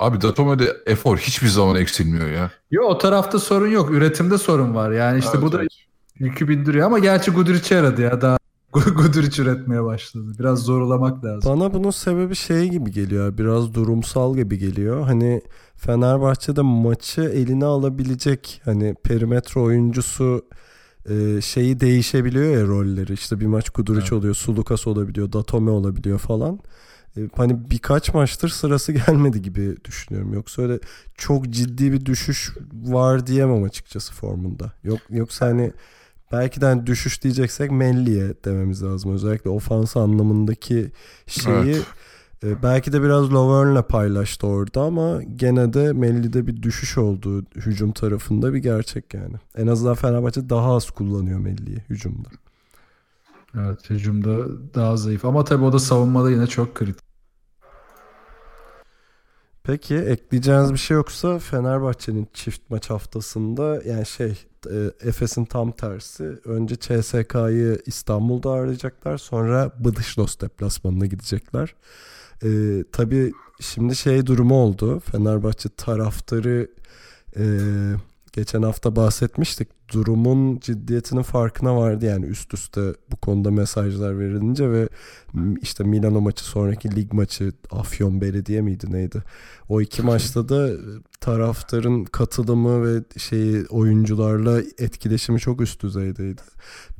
abi 0.00 0.20
Datome'de 0.20 0.76
efor 0.86 1.16
hiçbir 1.16 1.48
zaman 1.48 1.76
eksilmiyor 1.76 2.28
ya. 2.28 2.50
Yo 2.70 2.82
o 2.82 2.98
tarafta 2.98 3.38
sorun 3.38 3.68
yok. 3.68 3.90
Üretimde 3.90 4.38
sorun 4.38 4.74
var. 4.74 4.90
Yani 4.90 5.18
işte 5.18 5.30
Evet, 5.34 5.42
bu 5.42 5.52
da 5.52 5.60
evet. 5.60 5.70
yükü 6.18 6.48
bindiriyor. 6.48 6.86
Ama 6.86 6.98
gerçi 6.98 7.30
Guduric'e 7.30 7.74
yaradı 7.74 8.02
ya. 8.02 8.20
Daha 8.20 8.36
Guduric 8.72 9.42
üretmeye 9.42 9.84
başladı. 9.84 10.32
Biraz 10.38 10.58
zorlamak 10.58 11.24
lazım. 11.24 11.52
Bana 11.52 11.74
bunun 11.74 11.90
sebebi 11.90 12.34
şey 12.34 12.68
gibi 12.68 12.90
geliyor. 12.90 13.38
Biraz 13.38 13.74
durumsal 13.74 14.36
gibi 14.36 14.58
geliyor. 14.58 15.02
Hani 15.02 15.42
Fenerbahçe'de 15.76 16.62
maçı 16.62 17.20
eline 17.20 17.64
alabilecek 17.64 18.62
hani 18.64 18.94
perimetre 19.04 19.60
oyuncusu 19.60 20.42
e, 21.10 21.40
şeyi 21.40 21.80
değişebiliyor 21.80 22.56
ya 22.56 22.66
rolleri. 22.66 23.12
İşte 23.12 23.40
bir 23.40 23.46
maç 23.46 23.70
Kuduric 23.70 24.00
Evet. 24.02 24.12
oluyor, 24.12 24.34
Sulukas 24.34 24.86
olabiliyor, 24.86 25.32
Datome 25.32 25.70
olabiliyor 25.70 26.18
falan. 26.18 26.60
E, 27.16 27.20
hani 27.36 27.70
birkaç 27.70 28.14
maçtır 28.14 28.48
sırası 28.48 28.92
gelmedi 29.06 29.42
gibi 29.42 29.76
düşünüyorum. 29.84 30.32
Yoksa 30.34 30.62
öyle 30.62 30.78
çok 31.14 31.50
ciddi 31.50 31.92
bir 31.92 32.06
düşüş 32.06 32.50
var 32.72 33.26
diyemem 33.26 33.62
açıkçası 33.62 34.12
formunda. 34.12 34.72
Yok 34.84 34.98
yoksa 35.10 35.46
hani 35.46 35.72
belki 36.32 36.60
de 36.60 36.66
hani 36.66 36.86
düşüş 36.86 37.22
diyeceksek 37.22 37.70
Melli'ye 37.70 38.34
dememiz 38.44 38.82
lazım. 38.82 39.12
Özellikle 39.12 39.50
ofans 39.50 39.96
anlamındaki 39.96 40.92
şeyi 41.26 41.54
Evet. 41.54 41.86
e, 42.44 42.62
belki 42.62 42.92
de 42.92 43.02
biraz 43.02 43.32
Lovern'le 43.32 43.82
paylaştı 43.82 44.46
orada 44.46 44.82
ama 44.82 45.22
gene 45.22 45.72
de 45.72 45.92
Melli'de 45.92 46.46
bir 46.46 46.62
düşüş 46.62 46.98
olduğu 46.98 47.42
hücum 47.42 47.92
tarafında 47.92 48.54
bir 48.54 48.58
gerçek 48.58 49.14
yani. 49.14 49.34
En 49.56 49.66
azından 49.66 49.94
Fenerbahçe 49.94 50.48
daha 50.48 50.74
az 50.74 50.90
kullanıyor 50.90 51.38
Melli'yi 51.40 51.78
hücumda. 51.90 52.28
Evet 53.58 53.90
hücumda 53.90 54.46
daha 54.74 54.96
zayıf. 54.96 55.24
Ama 55.24 55.44
tabii 55.44 55.64
o 55.64 55.72
da 55.72 55.78
savunmada 55.78 56.30
yine 56.30 56.46
çok 56.46 56.74
kritik. 56.74 57.10
Peki 59.62 59.96
ekleyeceğiniz 59.96 60.72
bir 60.72 60.78
şey 60.78 60.94
yoksa 60.94 61.38
Fenerbahçe'nin 61.38 62.28
çift 62.34 62.70
maç 62.70 62.90
haftasında 62.90 63.82
yani 63.84 64.06
şey 64.06 64.46
e, 64.70 64.90
Efes'in 65.08 65.44
tam 65.44 65.72
tersi. 65.72 66.24
Önce 66.44 66.76
CSK'yı 66.76 67.78
İstanbul'da 67.86 68.50
ağırlayacaklar 68.50 69.18
sonra 69.18 69.72
Bıdışlos 69.78 70.40
deplasmanına 70.40 71.06
gidecekler. 71.06 71.74
E, 72.44 72.48
tabii 72.92 73.32
şimdi 73.60 73.96
şey 73.96 74.26
durumu 74.26 74.54
oldu. 74.54 75.00
Fenerbahçe 75.00 75.68
taraftarı 75.68 76.68
e, 77.36 77.44
geçen 78.32 78.62
hafta 78.62 78.96
bahsetmiştik. 78.96 79.68
Durumun 79.92 80.58
ciddiyetinin 80.58 81.22
farkına 81.22 81.76
vardı 81.76 82.06
yani 82.06 82.26
üst 82.26 82.54
üste 82.54 82.80
bu 83.12 83.16
konuda 83.16 83.50
mesajlar 83.50 84.18
verilince 84.18 84.70
ve 84.70 84.88
işte 85.62 85.84
Milano 85.84 86.20
maçı 86.20 86.44
sonraki 86.44 86.96
lig 86.96 87.12
maçı 87.12 87.52
Afyon 87.70 88.20
Belediye 88.20 88.60
miydi 88.60 88.92
neydi? 88.92 89.22
O 89.68 89.80
iki 89.80 90.02
maçta 90.02 90.48
da 90.48 90.68
e, 90.68 90.76
taraftarın 91.20 92.04
katılımı 92.04 92.86
ve 92.86 93.02
şeyi 93.18 93.66
oyuncularla 93.66 94.60
etkileşimi 94.78 95.40
çok 95.40 95.60
üst 95.60 95.82
düzeydeydi. 95.82 96.42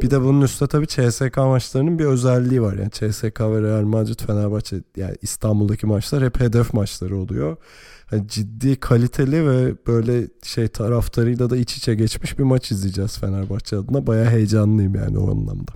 Bir 0.03 0.11
de 0.11 0.21
bunun 0.21 0.41
üstüne 0.41 0.69
tabii 0.69 0.87
CSK 0.87 1.37
maçlarının 1.37 1.99
bir 1.99 2.05
özelliği 2.05 2.63
var. 2.63 2.75
Yani 2.75 2.91
CSK 2.91 3.41
ve 3.41 3.63
Real 3.63 3.85
Madrid 3.85 4.21
Fenerbahçe 4.27 4.77
yani 4.97 5.17
İstanbul'daki 5.23 5.87
maçlar 5.87 6.25
hep 6.25 6.41
hedef 6.41 6.75
maçları 6.75 7.17
oluyor. 7.17 7.57
Yani 8.13 8.29
ciddi 8.29 8.81
kaliteli 8.81 9.49
ve 9.49 9.75
böyle 9.87 10.27
şey 10.43 10.69
taraftarıyla 10.69 11.51
da 11.51 11.57
iç 11.57 11.77
içe 11.77 11.95
geçmiş 11.95 12.39
bir 12.39 12.45
maç 12.45 12.71
izleyeceğiz 12.71 13.19
Fenerbahçe 13.19 13.77
adına. 13.77 14.07
Bayağı 14.07 14.31
heyecanlıyım 14.31 14.95
yani 14.95 15.19
o 15.19 15.31
anlamda. 15.31 15.73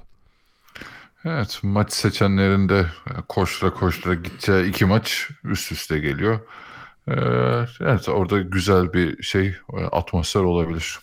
Evet 1.25 1.59
maç 1.63 1.93
seçenlerinde 1.93 2.87
koştura 3.29 3.75
koştura 3.75 4.15
gideceği 4.15 4.69
iki 4.69 4.85
maç 4.85 5.31
üst 5.45 5.73
üste 5.73 5.99
geliyor. 5.99 6.41
Ee, 7.09 7.13
evet 7.81 8.09
orada 8.09 8.41
güzel 8.41 8.93
bir 8.93 9.23
şey 9.23 9.57
e, 9.77 9.85
atmosfer 9.85 10.41
olabilir. 10.41 10.99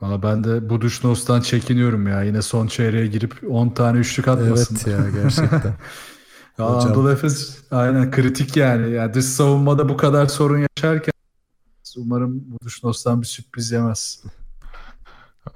Valla 0.00 0.22
ben 0.22 0.44
de 0.44 0.70
bu 0.70 0.80
Duşnos'tan 0.80 1.40
çekiniyorum 1.40 2.06
ya. 2.06 2.22
Yine 2.22 2.42
son 2.42 2.66
çeyreğe 2.66 3.06
girip 3.06 3.34
10 3.50 3.68
tane 3.68 3.98
üçlük 3.98 4.28
atmasın. 4.28 4.78
Evet 4.86 4.86
ya 4.86 5.22
gerçekten. 5.22 5.74
Ya 6.58 6.64
Hocam. 6.64 6.86
Anadolu 6.86 7.10
Efes 7.12 7.58
aynen 7.70 8.10
kritik 8.10 8.56
yani. 8.56 8.90
yani. 8.90 9.14
Dış 9.14 9.24
savunmada 9.24 9.88
bu 9.88 9.96
kadar 9.96 10.26
sorun 10.26 10.66
yaşarken 10.76 11.12
umarım 11.96 12.42
bu 12.46 12.58
Duşnos'tan 12.64 13.22
bir 13.22 13.26
sürpriz 13.26 13.72
yemez. 13.72 14.22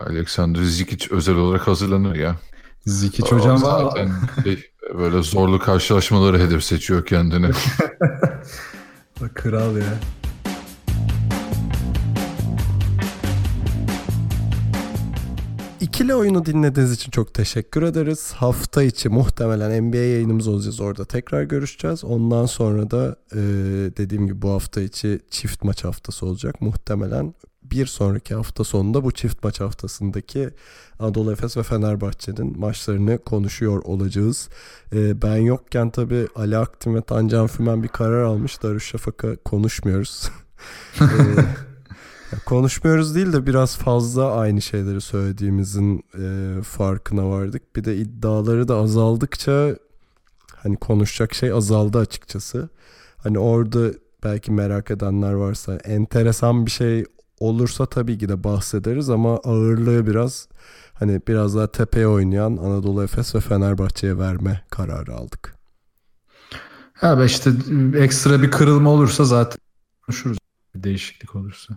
Alexander 0.00 0.62
Zikic 0.62 1.14
özel 1.14 1.34
olarak 1.34 1.68
hazırlanır 1.68 2.14
ya. 2.14 2.36
Zikic 2.86 3.34
O 3.34 3.38
hocam 3.38 3.58
zaten 3.58 4.10
şey, 4.44 4.70
böyle 4.98 5.22
zorlu 5.22 5.58
karşılaşmaları 5.58 6.38
hedef 6.38 6.64
seçiyor 6.64 7.06
kendine. 7.06 7.50
kral 9.34 9.76
ya. 9.76 9.98
İkili 15.96 16.14
oyunu 16.14 16.46
dinlediğiniz 16.46 16.92
için 16.92 17.10
çok 17.10 17.34
teşekkür 17.34 17.82
ederiz. 17.82 18.32
Hafta 18.32 18.82
içi 18.82 19.08
muhtemelen 19.08 19.84
NBA 19.84 19.96
yayınımız 19.96 20.48
olacağız. 20.48 20.80
Orada 20.80 21.04
tekrar 21.04 21.42
görüşeceğiz. 21.42 22.04
Ondan 22.04 22.46
sonra 22.46 22.90
da 22.90 23.16
e, 23.32 23.38
dediğim 23.96 24.26
gibi 24.26 24.42
bu 24.42 24.50
hafta 24.50 24.80
içi 24.80 25.20
çift 25.30 25.64
maç 25.64 25.84
haftası 25.84 26.26
olacak. 26.26 26.60
Muhtemelen 26.60 27.34
bir 27.62 27.86
sonraki 27.86 28.34
hafta 28.34 28.64
sonunda 28.64 29.04
bu 29.04 29.12
çift 29.12 29.44
maç 29.44 29.60
haftasındaki 29.60 30.50
Anadolu 30.98 31.32
Efes 31.32 31.56
ve 31.56 31.62
Fenerbahçe'nin 31.62 32.60
maçlarını 32.60 33.18
konuşuyor 33.18 33.82
olacağız. 33.82 34.48
E, 34.92 35.22
ben 35.22 35.36
yokken 35.36 35.90
tabii 35.90 36.26
Ali 36.34 36.56
Aktin 36.56 36.94
ve 36.94 37.02
Tancan 37.02 37.46
Fümen 37.46 37.82
bir 37.82 37.88
karar 37.88 38.22
almış. 38.22 38.62
Darüşşafaka 38.62 39.36
konuşmuyoruz. 39.36 40.30
E, 41.00 41.06
ya 42.32 42.38
konuşmuyoruz 42.46 43.14
değil 43.14 43.32
de 43.32 43.46
biraz 43.46 43.76
fazla 43.76 44.32
aynı 44.32 44.62
şeyleri 44.62 45.00
söylediğimizin 45.00 46.04
e, 46.18 46.62
farkına 46.62 47.30
vardık. 47.30 47.76
Bir 47.76 47.84
de 47.84 47.96
iddiaları 47.96 48.68
da 48.68 48.76
azaldıkça 48.76 49.76
hani 50.56 50.76
konuşacak 50.76 51.34
şey 51.34 51.52
azaldı 51.52 51.98
açıkçası. 51.98 52.68
Hani 53.16 53.38
orada 53.38 53.92
belki 54.24 54.52
merak 54.52 54.90
edenler 54.90 55.32
varsa 55.32 55.76
enteresan 55.76 56.66
bir 56.66 56.70
şey 56.70 57.04
olursa 57.40 57.86
tabii 57.86 58.18
ki 58.18 58.28
de 58.28 58.44
bahsederiz 58.44 59.10
ama 59.10 59.36
ağırlığı 59.44 60.06
biraz 60.06 60.48
hani 60.94 61.20
biraz 61.28 61.56
daha 61.56 61.66
tepeye 61.66 62.08
oynayan 62.08 62.56
Anadolu 62.56 63.04
Efes 63.04 63.34
ve 63.34 63.40
Fenerbahçe'ye 63.40 64.18
verme 64.18 64.62
kararı 64.70 65.14
aldık. 65.14 65.54
Be 67.02 67.24
işte 67.24 67.50
ekstra 67.96 68.42
bir 68.42 68.50
kırılma 68.50 68.90
olursa 68.90 69.24
zaten 69.24 69.58
konuşuruz. 70.06 70.38
Bir 70.74 70.82
değişiklik 70.82 71.36
olursa. 71.36 71.76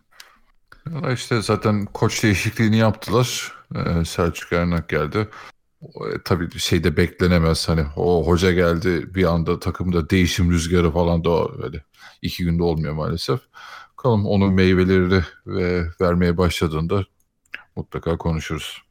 Valla 0.89 1.11
işte 1.11 1.41
zaten 1.41 1.85
koç 1.85 2.23
değişikliğini 2.23 2.77
yaptılar. 2.77 3.53
Ee, 3.75 4.05
Selçuk 4.05 4.53
Ernak 4.53 4.89
geldi. 4.89 5.27
E, 5.81 5.87
tabii 6.25 6.59
şey 6.59 6.83
de 6.83 6.97
beklenemez. 6.97 7.69
Hani 7.69 7.85
o 7.95 8.27
hoca 8.27 8.51
geldi 8.51 9.15
bir 9.15 9.23
anda 9.23 9.59
takımda 9.59 10.09
değişim 10.09 10.51
rüzgarı 10.51 10.91
falan 10.91 11.23
da 11.23 11.47
öyle 11.63 11.83
iki 12.21 12.43
günde 12.43 12.63
olmuyor 12.63 12.93
maalesef. 12.93 13.39
Bakalım 13.97 14.25
onun 14.25 14.53
meyvelerini 14.53 15.23
ve 15.47 15.85
vermeye 16.01 16.37
başladığında 16.37 17.05
mutlaka 17.75 18.17
konuşuruz. 18.17 18.81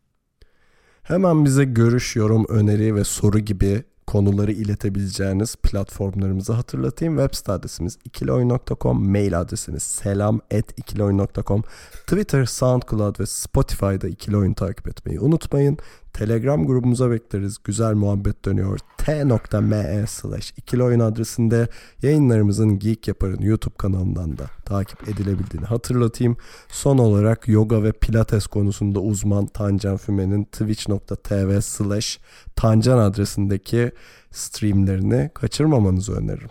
Hemen 1.02 1.44
bize 1.44 1.64
görüş, 1.64 2.16
yorum, 2.16 2.46
öneri 2.48 2.94
ve 2.94 3.04
soru 3.04 3.38
gibi 3.38 3.84
konuları 4.08 4.52
iletebileceğiniz 4.52 5.56
platformlarımızı 5.56 6.52
hatırlatayım. 6.52 7.16
Web 7.18 7.34
site 7.34 7.52
adresimiz 7.52 7.98
ikilioyun.com, 8.04 9.10
mail 9.10 9.40
adresimiz 9.40 9.82
selam@ikilioyun.com, 9.82 11.62
Twitter, 12.06 12.44
SoundCloud 12.44 13.20
ve 13.20 13.26
Spotify'da 13.26 14.08
ikili 14.08 14.36
oyun 14.36 14.54
takip 14.54 14.88
etmeyi 14.88 15.20
unutmayın. 15.20 15.78
Telegram 16.22 16.66
grubumuza 16.66 17.10
bekleriz. 17.10 17.56
Güzel 17.64 17.94
muhabbet 17.94 18.44
dönüyor. 18.44 18.78
t.me 18.98 20.04
slash 20.08 20.52
ikili 20.56 20.82
oyun 20.82 21.00
adresinde 21.00 21.68
yayınlarımızın 22.02 22.78
Geek 22.78 23.08
Yapar'ın 23.08 23.42
YouTube 23.42 23.74
kanalından 23.78 24.38
da 24.38 24.44
takip 24.64 25.08
edilebildiğini 25.08 25.66
hatırlatayım. 25.66 26.36
Son 26.68 26.98
olarak 26.98 27.48
yoga 27.48 27.82
ve 27.82 27.92
pilates 27.92 28.46
konusunda 28.46 29.00
uzman 29.00 29.46
Tancan 29.46 29.96
Füme'nin 29.96 30.44
twitch.tv 30.44 31.60
slash 31.60 32.20
tancan 32.56 32.98
adresindeki 32.98 33.92
streamlerini 34.30 35.30
kaçırmamanızı 35.34 36.12
öneririm. 36.12 36.50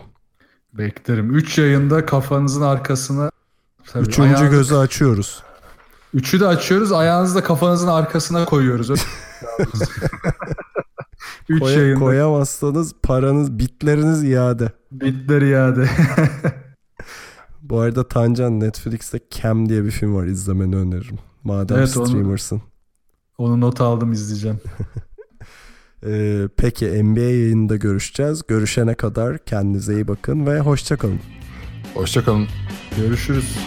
Beklerim. 0.74 1.36
3 1.36 1.58
yayında 1.58 2.06
kafanızın 2.06 2.62
arkasına 2.62 3.32
Tabii, 3.94 4.04
Üçüncü 4.08 4.30
ayağınızı- 4.30 4.50
gözü 4.52 4.76
açıyoruz. 4.76 5.44
Üçü 6.14 6.40
de 6.40 6.48
açıyoruz. 6.48 6.92
Ayağınızı 6.92 7.36
da 7.36 7.44
kafanızın 7.44 7.88
arkasına 7.88 8.46
koyuyoruz. 8.46 8.90
Üç 11.50 11.60
Koya- 11.62 11.80
yayında 11.80 12.00
koyamazsanız 12.00 12.94
paranız, 13.04 13.60
bitleriniz 13.60 14.24
iade. 14.24 14.72
bitler 14.92 15.42
iade. 15.42 15.90
Bu 17.62 17.80
arada 17.80 18.08
Tancan 18.08 18.60
Netflix'te 18.60 19.20
Cam 19.30 19.70
diye 19.70 19.84
bir 19.84 19.92
film 19.92 20.16
var 20.16 20.26
izlemeni 20.26 20.76
öneririm. 20.76 21.20
Madem 21.44 21.78
Evet, 21.78 21.98
onu- 21.98 22.08
streamersın. 22.08 22.62
Onu 23.38 23.62
not 23.62 23.82
aldım 23.82 24.12
izleyeceğim. 24.12 24.60
Ee, 26.06 26.48
peki 26.58 27.04
NBA 27.04 27.20
yayında 27.20 27.76
görüşeceğiz. 27.76 28.42
Görüşene 28.48 28.96
kadar 28.96 29.38
kendinize 29.38 29.94
iyi 29.94 30.08
bakın 30.08 30.46
ve 30.46 30.60
hoşçakalın. 30.60 31.20
Hoşçakalın. 31.94 32.48
Görüşürüz. 32.98 33.58